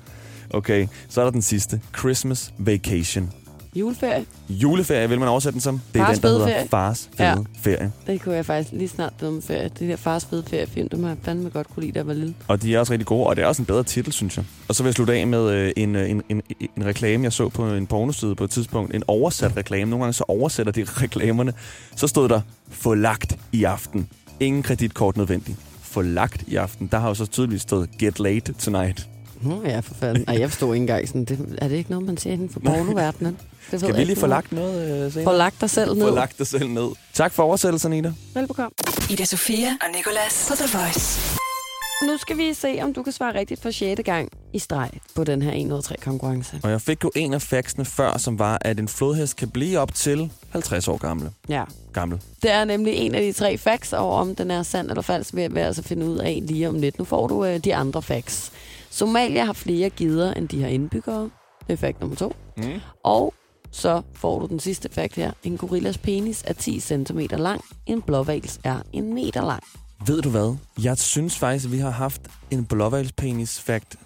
Okay, 0.51 0.87
så 1.09 1.21
er 1.21 1.25
der 1.25 1.31
den 1.33 1.43
sidste. 1.43 1.81
Christmas 1.99 2.53
Vacation. 2.59 3.31
juleferie. 3.75 4.25
Juleferie 4.49 5.09
vil 5.09 5.19
man 5.19 5.29
oversætte 5.29 5.53
den 5.55 5.61
som. 5.61 5.81
Det 5.95 6.01
er 6.01 6.07
Fars 6.07 6.19
den, 6.19 6.23
der 6.23 6.33
hedder 6.33 6.47
ferie. 6.47 6.69
Fars 6.69 7.11
fede 7.17 7.29
Ja. 7.29 7.35
ferie. 7.63 7.93
Det 8.07 8.21
kunne 8.23 8.35
jeg 8.35 8.47
faktisk 8.47 8.73
lige 8.73 8.89
snart 8.89 9.13
dømme 9.21 9.43
ferie. 9.43 9.71
Det 9.79 9.89
der 9.89 9.97
fars 9.97 10.25
fede 10.31 10.45
feriefilm, 10.51 10.89
dem 10.89 11.03
har 11.03 11.09
jeg 11.11 11.19
fandme 11.23 11.51
godt 11.51 11.69
kunne 11.75 11.81
lide, 11.83 11.93
da 11.93 11.99
jeg 11.99 12.07
var 12.07 12.13
lille. 12.13 12.35
Og 12.49 12.63
de 12.63 12.75
er 12.75 12.79
også 12.79 12.93
rigtig 12.93 13.07
gode, 13.07 13.27
og 13.27 13.37
det 13.37 13.43
er 13.43 13.47
også 13.47 13.63
en 13.63 13.67
bedre 13.67 13.83
titel, 13.83 14.13
synes 14.13 14.37
jeg. 14.37 14.45
Og 14.69 14.75
så 14.75 14.83
vil 14.83 14.89
jeg 14.89 14.95
slutte 14.95 15.13
af 15.15 15.27
med 15.27 15.51
øh, 15.51 15.73
en, 15.77 15.97
øh, 15.97 16.11
en, 16.11 16.23
en, 16.29 16.43
en 16.77 16.85
reklame, 16.87 17.25
jeg 17.25 17.33
så 17.33 17.49
på 17.49 17.67
en 17.75 17.87
pornoside 17.87 18.35
på 18.35 18.45
et 18.45 18.51
tidspunkt. 18.51 18.95
En 18.95 19.03
oversat 19.09 19.57
reklame. 19.57 19.91
Nogle 19.91 20.05
gange 20.05 20.13
så 20.13 20.25
oversætter 20.29 20.73
de 20.73 20.85
reklamerne. 21.03 21.53
Så 21.97 22.07
stod 22.07 22.29
der, 22.29 22.41
få 22.71 22.95
lagt 22.95 23.37
i 23.53 23.65
aften. 23.65 24.09
Ingen 24.41 24.63
kreditkort 24.63 25.17
nødvendigt. 25.17 25.59
Få 25.83 26.03
lagt 26.03 26.43
i 26.47 26.57
aften. 26.57 26.89
Der 26.93 26.99
har 26.99 27.09
jo 27.09 27.15
så 27.15 27.27
tydeligvis 27.27 27.63
stået, 27.63 27.91
get 27.99 28.21
late 28.21 28.53
tonight. 28.53 29.09
Nå 29.43 29.63
ja, 29.65 29.81
for 29.81 29.95
fanden. 29.95 30.25
Ej, 30.29 30.39
jeg 30.39 30.51
forstod 30.51 30.75
ikke 30.75 30.83
engang 30.83 31.09
sådan. 31.09 31.25
Det, 31.25 31.57
er 31.59 31.69
det 31.69 31.77
ikke 31.77 31.91
noget, 31.91 32.07
man 32.07 32.17
siger 32.17 32.33
inden 32.33 32.49
for 32.49 32.61
pornoverdenen? 32.61 33.39
Det 33.71 33.81
Skal 33.81 33.97
vi 33.97 34.05
lige 34.05 34.17
få 34.17 34.27
noget 34.27 34.31
lagt 34.31 34.53
noget 34.53 35.05
øh, 35.07 35.13
senere? 35.13 35.25
Få 35.33 35.37
lagt 35.37 35.61
dig 35.61 35.71
selv 35.71 35.95
ned. 35.95 36.09
Få 36.09 36.15
lagt 36.15 36.39
dig 36.39 36.47
selv 36.47 36.69
ned. 36.69 36.89
Tak 37.15 37.33
for 37.33 37.43
oversættelsen, 37.43 37.93
Ida. 37.93 38.13
Velbekomme. 38.35 38.71
Ida 39.11 39.25
Sofia 39.25 39.69
og 39.69 39.89
Nicolas 39.97 40.47
på 40.49 40.57
The 40.57 40.79
Voice. 40.79 41.21
Nu 42.03 42.17
skal 42.17 42.39
vi 42.39 42.55
se, 42.55 42.79
om 42.83 42.93
du 42.93 43.03
kan 43.03 43.13
svare 43.13 43.39
rigtigt 43.39 43.63
for 43.63 43.71
6. 43.71 44.01
gang 44.05 44.29
i 44.57 44.59
streg 44.59 44.91
på 45.15 45.25
den 45.25 45.43
her 45.43 45.53
1 45.53 45.73
ud 45.73 45.77
af 45.77 45.83
3 45.83 45.97
konkurrence. 46.03 46.61
Og 46.63 46.71
jeg 46.71 46.81
fik 46.81 47.05
jo 47.05 47.11
en 47.17 47.35
af 47.35 47.43
faxene 47.43 47.85
før, 47.85 48.19
som 48.19 48.39
var, 48.39 48.59
at 48.61 48.79
en 48.79 48.89
flodhest 48.89 49.37
kan 49.37 49.49
blive 49.51 49.79
op 49.79 49.95
til 49.95 50.31
50 50.51 50.89
år 50.89 50.97
gamle. 50.97 51.33
Ja. 51.49 51.65
Gammel. 51.93 52.21
Det 52.43 52.51
er 52.51 52.65
nemlig 52.65 52.95
en 52.95 53.15
af 53.15 53.23
de 53.23 53.33
tre 53.33 53.59
facts, 53.59 53.93
og 53.93 54.13
om 54.13 54.35
den 54.35 54.51
er 54.51 54.63
sand 54.63 54.89
eller 54.89 55.03
falsk, 55.03 55.35
vil 55.35 55.43
jeg 55.43 55.67
altså 55.67 55.83
finde 55.83 56.07
ud 56.07 56.19
af 56.19 56.43
lige 56.43 56.69
om 56.69 56.75
lidt. 56.75 56.99
Nu 56.99 57.05
får 57.05 57.27
du 57.27 57.45
øh, 57.45 57.59
de 57.59 57.75
andre 57.75 58.03
facts. 58.03 58.53
Somalia 58.91 59.45
har 59.45 59.53
flere 59.53 59.91
gider, 59.91 60.35
end 60.35 60.49
de 60.49 60.63
har 60.63 60.69
indbyggere. 60.69 61.31
Det 61.67 61.73
er 61.73 61.77
fact 61.77 62.01
nummer 62.01 62.17
to. 62.17 62.37
Mm. 62.57 62.81
Og 63.05 63.35
så 63.71 64.03
får 64.15 64.39
du 64.39 64.47
den 64.47 64.61
sidste 64.61 64.89
fact 64.93 65.15
her. 65.15 65.33
En 65.43 65.57
gorillas 65.57 65.99
penis 65.99 66.43
er 66.47 66.53
10 66.53 66.81
cm 66.81 67.19
lang. 67.31 67.61
En 67.87 68.03
blåvals 68.03 68.61
er 68.65 68.79
en 68.93 69.15
meter 69.15 69.45
lang. 69.45 69.63
Ved 70.07 70.23
du 70.23 70.31
hvad? 70.31 70.57
Jeg 70.83 70.99
synes 70.99 71.39
faktisk, 71.39 71.65
at 71.65 71.73
vi 71.73 71.79
har 71.79 71.91
haft 71.91 72.23
en 72.51 72.65
blåvalgspenis-fact 72.65 73.97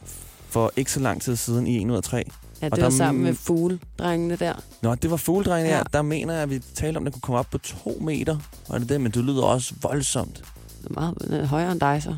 for 0.50 0.72
ikke 0.76 0.92
så 0.92 1.00
lang 1.00 1.22
tid 1.22 1.36
siden 1.36 1.66
i 1.66 1.82
1 1.82 1.90
ud 1.90 1.96
af 1.96 2.02
3. 2.02 2.16
Ja, 2.62 2.66
Og 2.66 2.76
det 2.76 2.82
var 2.82 2.88
der- 2.90 2.96
sammen 2.96 3.24
med 3.24 3.34
fugledrengene 3.34 4.36
der. 4.36 4.52
Nå, 4.82 4.94
det 4.94 5.10
var 5.10 5.16
fugledrengene 5.16 5.70
Ja. 5.70 5.76
ja. 5.76 5.82
Der 5.92 6.02
mener 6.02 6.32
jeg, 6.34 6.42
at 6.42 6.50
vi 6.50 6.58
talte 6.74 6.98
om, 6.98 7.06
at 7.06 7.06
det 7.06 7.12
kunne 7.14 7.20
komme 7.26 7.38
op 7.38 7.46
på 7.50 7.58
to 7.58 7.98
meter. 8.00 8.38
Og 8.68 8.80
det 8.80 8.88
det, 8.88 9.00
men 9.00 9.12
det 9.12 9.24
lyder 9.24 9.42
også 9.42 9.74
voldsomt. 9.82 10.36
Det 10.82 10.86
er 10.90 10.94
meget 11.00 11.14
øh, 11.30 11.44
højere 11.44 11.72
end 11.72 11.80
dig 11.80 12.02
så. 12.02 12.16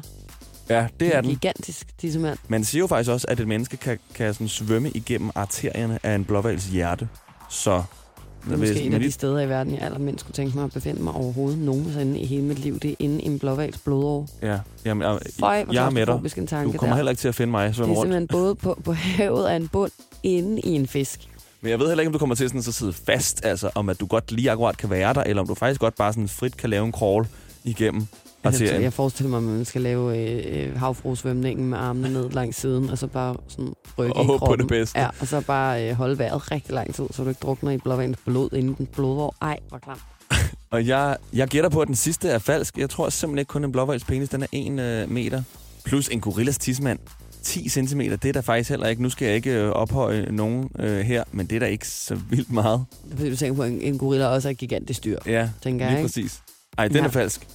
Ja, 0.69 0.87
det 1.01 1.17
er 1.17 1.21
den. 1.21 1.31
Gigantisk, 1.31 1.87
disse 2.03 2.19
mand. 2.19 2.39
Man 2.49 2.65
siger 2.65 2.81
jo 2.81 2.87
faktisk 2.87 3.11
også, 3.11 3.27
at 3.31 3.41
et 3.41 3.49
menneske 3.49 3.77
kan, 3.77 3.99
kan 4.15 4.35
sådan 4.35 4.49
svømme 4.49 4.91
igennem 4.91 5.31
arterierne 5.35 5.99
af 6.03 6.15
en 6.15 6.25
blåvals 6.25 6.65
hjerte. 6.65 7.09
Så... 7.51 7.83
Det 8.45 8.53
er 8.53 8.57
måske 8.57 8.83
en 8.83 8.93
af 8.93 9.01
de 9.01 9.11
steder 9.13 9.41
i 9.41 9.49
verden, 9.49 9.73
jeg 9.75 9.83
allermindst 9.83 10.21
skulle 10.21 10.35
tænke 10.35 10.55
mig 10.57 10.65
at 10.65 10.73
befinde 10.73 11.03
mig 11.03 11.15
overhovedet 11.15 11.59
nogensinde 11.59 12.19
i 12.21 12.27
hele 12.27 12.43
mit 12.43 12.59
liv. 12.59 12.79
Det 12.81 12.91
er 12.91 12.95
inde 12.99 13.21
i 13.23 13.27
en 13.27 13.39
blåvals 13.39 13.79
blodår. 13.79 14.29
Ja, 14.43 14.59
jamen, 14.85 15.03
jeg, 15.09 15.19
Føj, 15.41 15.65
jeg 15.73 15.87
er 15.87 15.91
med 15.91 16.07
dig. 16.07 16.39
en 16.39 16.47
tanke 16.47 16.73
Du 16.73 16.79
kommer 16.79 16.93
der. 16.95 16.97
heller 16.97 17.11
ikke 17.11 17.21
til 17.21 17.29
at 17.29 17.35
finde 17.35 17.51
mig 17.51 17.69
Det 17.69 17.79
er 17.79 17.83
rundt. 17.85 17.99
simpelthen 17.99 18.27
både 18.27 18.55
på, 18.55 18.79
på 18.85 18.93
havet 18.93 19.47
af 19.47 19.57
en 19.57 19.69
bund 19.69 19.91
inde 20.23 20.61
i 20.61 20.71
en 20.71 20.87
fisk. 20.87 21.21
Men 21.61 21.71
jeg 21.71 21.79
ved 21.79 21.87
heller 21.89 22.01
ikke, 22.03 22.09
om 22.09 22.13
du 22.13 22.19
kommer 22.19 22.35
til 22.35 22.49
sådan 22.49 22.59
at 22.59 22.65
sidde 22.75 22.93
fast, 22.93 23.45
altså 23.45 23.71
om 23.75 23.89
at 23.89 24.01
du 24.01 24.07
godt 24.07 24.33
lige 24.33 24.51
akkurat 24.51 24.77
kan 24.77 24.91
være 24.91 25.15
der, 25.15 25.23
eller 25.23 25.43
om 25.43 25.49
du 25.49 25.55
faktisk 25.55 25.81
godt 25.81 25.95
bare 25.97 26.13
sådan 26.13 26.29
frit 26.29 26.57
kan 26.57 26.71
lave 26.71 26.87
en 26.87 26.93
crawl 26.93 27.27
igennem 27.65 28.07
Altså, 28.45 28.65
arterien. 28.65 28.83
jeg 28.83 28.93
forestiller 28.93 29.31
mig, 29.31 29.37
at 29.37 29.43
man 29.57 29.65
skal 29.65 29.81
lave 29.83 30.19
øh, 30.19 30.77
havfruesvømningen 30.79 31.69
med 31.71 31.79
armene 31.79 32.13
ned 32.13 32.31
langs 32.31 32.57
siden, 32.61 32.91
og 32.91 32.99
så 32.99 33.07
bare 33.07 33.37
sådan 33.49 33.73
rykke 33.99 34.17
Og 34.17 34.23
i 34.23 34.27
håbe 34.27 34.39
på 34.39 34.45
kroppen. 34.47 34.59
det 34.61 34.69
bedste. 34.69 34.99
Ja, 35.01 35.09
og 35.21 35.27
så 35.27 35.41
bare 35.41 35.89
øh, 35.89 35.95
holde 35.95 36.19
vejret 36.19 36.51
rigtig 36.51 36.73
lang 36.75 36.95
tid, 36.95 37.05
så 37.11 37.23
du 37.23 37.29
ikke 37.29 37.39
drukner 37.43 37.71
i 37.71 37.79
blåvandens 37.79 38.19
blod 38.27 38.53
inden 38.53 38.75
den 38.79 38.87
blodår. 38.87 39.35
Ej, 39.43 39.59
hvor 39.69 39.79
klam. 39.79 39.99
Og 40.71 40.87
jeg, 40.87 41.17
jeg 41.33 41.49
gætter 41.49 41.71
på, 41.71 41.81
at 41.81 41.89
den 41.89 41.97
sidste 41.97 42.29
er 42.29 42.39
falsk. 42.39 42.79
Jeg 42.79 42.91
tror 42.91 43.09
simpelthen 43.09 43.39
ikke 43.39 43.49
kun 43.49 43.65
en 43.65 43.73
blåvals 43.73 44.05
penis, 44.05 44.29
den 44.29 44.43
er 44.43 44.47
1 44.53 44.81
øh, 44.81 45.11
meter. 45.11 45.43
Plus 45.85 46.09
en 46.09 46.21
gorillas 46.21 46.59
tidsmand. 46.59 46.99
10 47.43 47.69
cm, 47.69 48.01
det 48.01 48.25
er 48.25 48.33
der 48.33 48.41
faktisk 48.41 48.71
heller 48.71 48.87
ikke. 48.87 49.03
Nu 49.03 49.11
skal 49.11 49.27
jeg 49.27 49.35
ikke 49.37 49.51
øh, 49.51 49.71
ophøje 49.71 50.27
nogen 50.31 50.71
øh, 50.79 51.01
her, 51.01 51.25
men 51.33 51.47
det 51.47 51.57
er 51.57 51.61
da 51.61 51.67
ikke 51.67 51.89
så 51.89 52.15
vildt 52.31 52.53
meget. 52.53 52.85
Det 53.05 53.13
er 53.13 53.17
fordi, 53.17 53.31
du 53.31 53.37
tænker 53.37 53.57
på, 53.57 53.63
at 53.63 53.71
en, 53.71 53.81
en 53.81 53.99
gorilla 53.99 54.27
også 54.27 54.49
er 54.49 54.51
et 54.51 54.59
gigantisk 54.59 55.05
dyr. 55.05 55.19
Ja, 55.27 55.49
Tænker 55.63 55.85
jeg, 55.87 55.93
lige 55.93 56.01
ikke? 56.01 56.09
præcis. 56.09 56.41
Ej, 56.79 56.89
den 56.89 56.97
Ja. 56.97 57.05
er 57.05 57.09
falsk. 57.09 57.47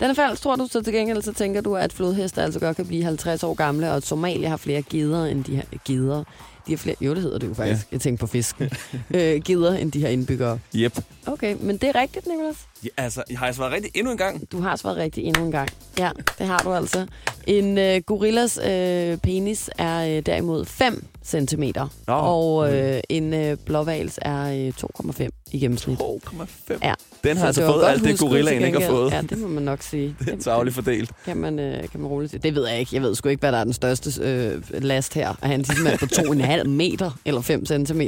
Den 0.00 0.10
er 0.10 0.14
falsk, 0.14 0.42
tror 0.42 0.56
du, 0.56 0.66
så 0.70 0.82
til 0.82 0.92
gengæld 0.92 1.22
så 1.22 1.32
tænker 1.32 1.60
du, 1.60 1.76
at 1.76 1.92
flodheste 1.92 2.42
altså 2.42 2.60
godt 2.60 2.76
kan 2.76 2.86
blive 2.86 3.04
50 3.04 3.42
år 3.42 3.54
gamle, 3.54 3.90
og 3.90 3.96
at 3.96 4.06
Somalia 4.06 4.48
har 4.48 4.56
flere 4.56 4.82
geder, 4.82 5.24
end 5.24 5.44
de 5.44 5.56
her 5.56 5.64
geder. 5.84 6.24
De 6.66 6.72
har 6.72 6.76
flere, 6.76 6.96
jo, 7.00 7.14
det 7.14 7.22
hedder 7.22 7.38
det 7.38 7.48
jo 7.48 7.54
faktisk. 7.54 7.82
Ja. 7.82 7.86
Jeg 7.92 8.00
tænker 8.00 8.20
på 8.20 8.26
fisken. 8.26 8.70
øh, 9.10 9.42
geder, 9.44 9.74
end 9.74 9.92
de 9.92 10.02
har 10.02 10.08
indbyggere. 10.08 10.58
Yep. 10.74 10.98
Okay, 11.26 11.56
men 11.60 11.76
det 11.76 11.88
er 11.88 12.00
rigtigt, 12.00 12.26
Nicolas. 12.26 12.56
Ja, 12.84 12.88
altså, 12.96 13.22
har 13.36 13.46
jeg 13.46 13.54
svaret 13.54 13.72
rigtigt 13.72 13.96
endnu 13.96 14.12
en 14.12 14.18
gang? 14.18 14.52
Du 14.52 14.60
har 14.60 14.76
svaret 14.76 14.96
rigtigt 14.96 15.26
endnu 15.26 15.44
en 15.44 15.50
gang. 15.50 15.68
Ja, 15.98 16.10
det 16.38 16.46
har 16.46 16.58
du 16.58 16.72
altså. 16.72 17.06
En 17.46 17.78
øh, 17.78 18.00
gorillas 18.06 18.58
øh, 18.66 19.16
penis 19.18 19.70
er 19.78 20.16
øh, 20.16 20.22
derimod 20.26 20.64
5 20.64 21.04
cm, 21.24 21.62
Nå. 22.06 22.14
og 22.14 22.74
øh, 22.74 23.00
en 23.08 23.34
øh, 23.34 23.56
blåvals 23.66 24.18
er 24.22 24.66
øh, 24.66 24.72
2,5 25.10 25.28
i 25.52 25.58
gennemsnit. 25.58 25.98
2,5. 25.98 26.78
Ja. 26.82 26.94
Den 27.24 27.36
har 27.36 27.42
Så 27.42 27.46
altså 27.46 27.66
fået 27.72 27.84
alt 27.86 28.04
det, 28.04 28.18
gorillaen 28.18 28.64
ikke 28.64 28.80
har 28.80 28.88
fået. 28.90 29.12
Ja, 29.12 29.20
det 29.20 29.38
må 29.38 29.48
man 29.48 29.62
nok 29.62 29.82
sige. 29.82 30.16
Det 30.24 30.28
er 30.34 30.38
tavligt 30.38 30.74
fordelt. 30.74 31.10
kan 31.24 31.36
man, 31.36 31.58
øh, 31.58 31.88
kan 31.88 32.00
man 32.00 32.06
roligt 32.10 32.30
sige. 32.30 32.40
Det 32.42 32.54
ved 32.54 32.68
jeg 32.68 32.78
ikke. 32.80 32.94
Jeg 32.94 33.02
ved 33.02 33.14
sgu 33.14 33.28
ikke, 33.28 33.40
hvad 33.40 33.52
der 33.52 33.58
er 33.58 33.64
den 33.64 33.72
største 33.72 34.22
øh, 34.22 34.62
last 34.82 35.14
her. 35.14 35.34
At 35.42 35.48
han 35.48 35.64
tissemand 35.64 35.98
på 35.98 36.04
2,5 36.04 36.55
meter 36.64 37.10
eller 37.24 37.40
5 37.40 37.66
cm. 37.66 38.00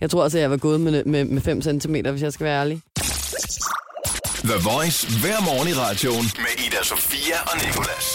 Jeg 0.00 0.10
tror 0.10 0.22
altså, 0.22 0.38
jeg 0.38 0.50
var 0.50 0.56
gået 0.56 0.80
med, 0.80 1.04
med, 1.04 1.24
med 1.24 1.42
5 1.42 1.62
cm, 1.62 1.94
hvis 2.10 2.22
jeg 2.22 2.32
skal 2.32 2.44
være 2.44 2.60
ærlig. 2.60 2.80
The 4.44 4.58
Voice 4.70 5.20
hver 5.22 5.40
morgen 5.44 5.68
i 5.68 5.72
radioen 5.72 6.26
med 6.36 6.64
Ida 6.66 6.82
Sofia 6.82 7.36
og 7.50 7.56
Nicolas. 7.64 8.06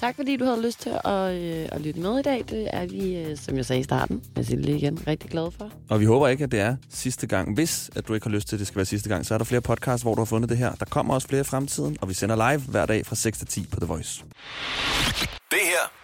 Tak 0.00 0.16
fordi 0.16 0.36
du 0.36 0.44
havde 0.44 0.62
lyst 0.62 0.80
til 0.80 0.92
at, 1.04 1.32
øh, 1.32 1.68
at 1.72 1.80
lytte 1.80 2.00
med 2.00 2.18
i 2.18 2.22
dag. 2.22 2.44
Det 2.50 2.68
er 2.72 2.86
vi, 2.86 3.16
øh, 3.16 3.36
som 3.36 3.56
jeg 3.56 3.66
sagde 3.66 3.80
i 3.80 3.82
starten, 3.84 4.22
jeg 4.36 4.44
siger 4.46 4.56
det 4.56 4.66
lige 4.66 4.78
igen, 4.78 4.98
rigtig 5.06 5.30
glade 5.30 5.50
for. 5.58 5.70
Og 5.88 6.00
vi 6.00 6.04
håber 6.04 6.28
ikke, 6.28 6.44
at 6.44 6.52
det 6.52 6.60
er 6.60 6.76
sidste 6.90 7.26
gang. 7.26 7.54
Hvis 7.54 7.90
at 7.96 8.08
du 8.08 8.14
ikke 8.14 8.26
har 8.26 8.30
lyst 8.30 8.48
til, 8.48 8.56
at 8.56 8.60
det 8.60 8.66
skal 8.66 8.76
være 8.76 8.84
sidste 8.84 9.08
gang, 9.08 9.26
så 9.26 9.34
er 9.34 9.38
der 9.38 9.44
flere 9.44 9.60
podcasts, 9.60 10.02
hvor 10.02 10.14
du 10.14 10.20
har 10.20 10.24
fundet 10.24 10.50
det 10.50 10.58
her. 10.58 10.72
Der 10.72 10.84
kommer 10.84 11.14
også 11.14 11.28
flere 11.28 11.40
i 11.40 11.44
fremtiden, 11.44 11.96
og 12.00 12.08
vi 12.08 12.14
sender 12.14 12.50
live 12.50 12.62
hver 12.68 12.86
dag 12.86 13.06
fra 13.06 13.16
6 13.16 13.38
til 13.38 13.46
10 13.46 13.66
på 13.72 13.80
The 13.80 13.86
Voice. 13.86 14.24
Det 15.50 15.58
her 15.62 16.03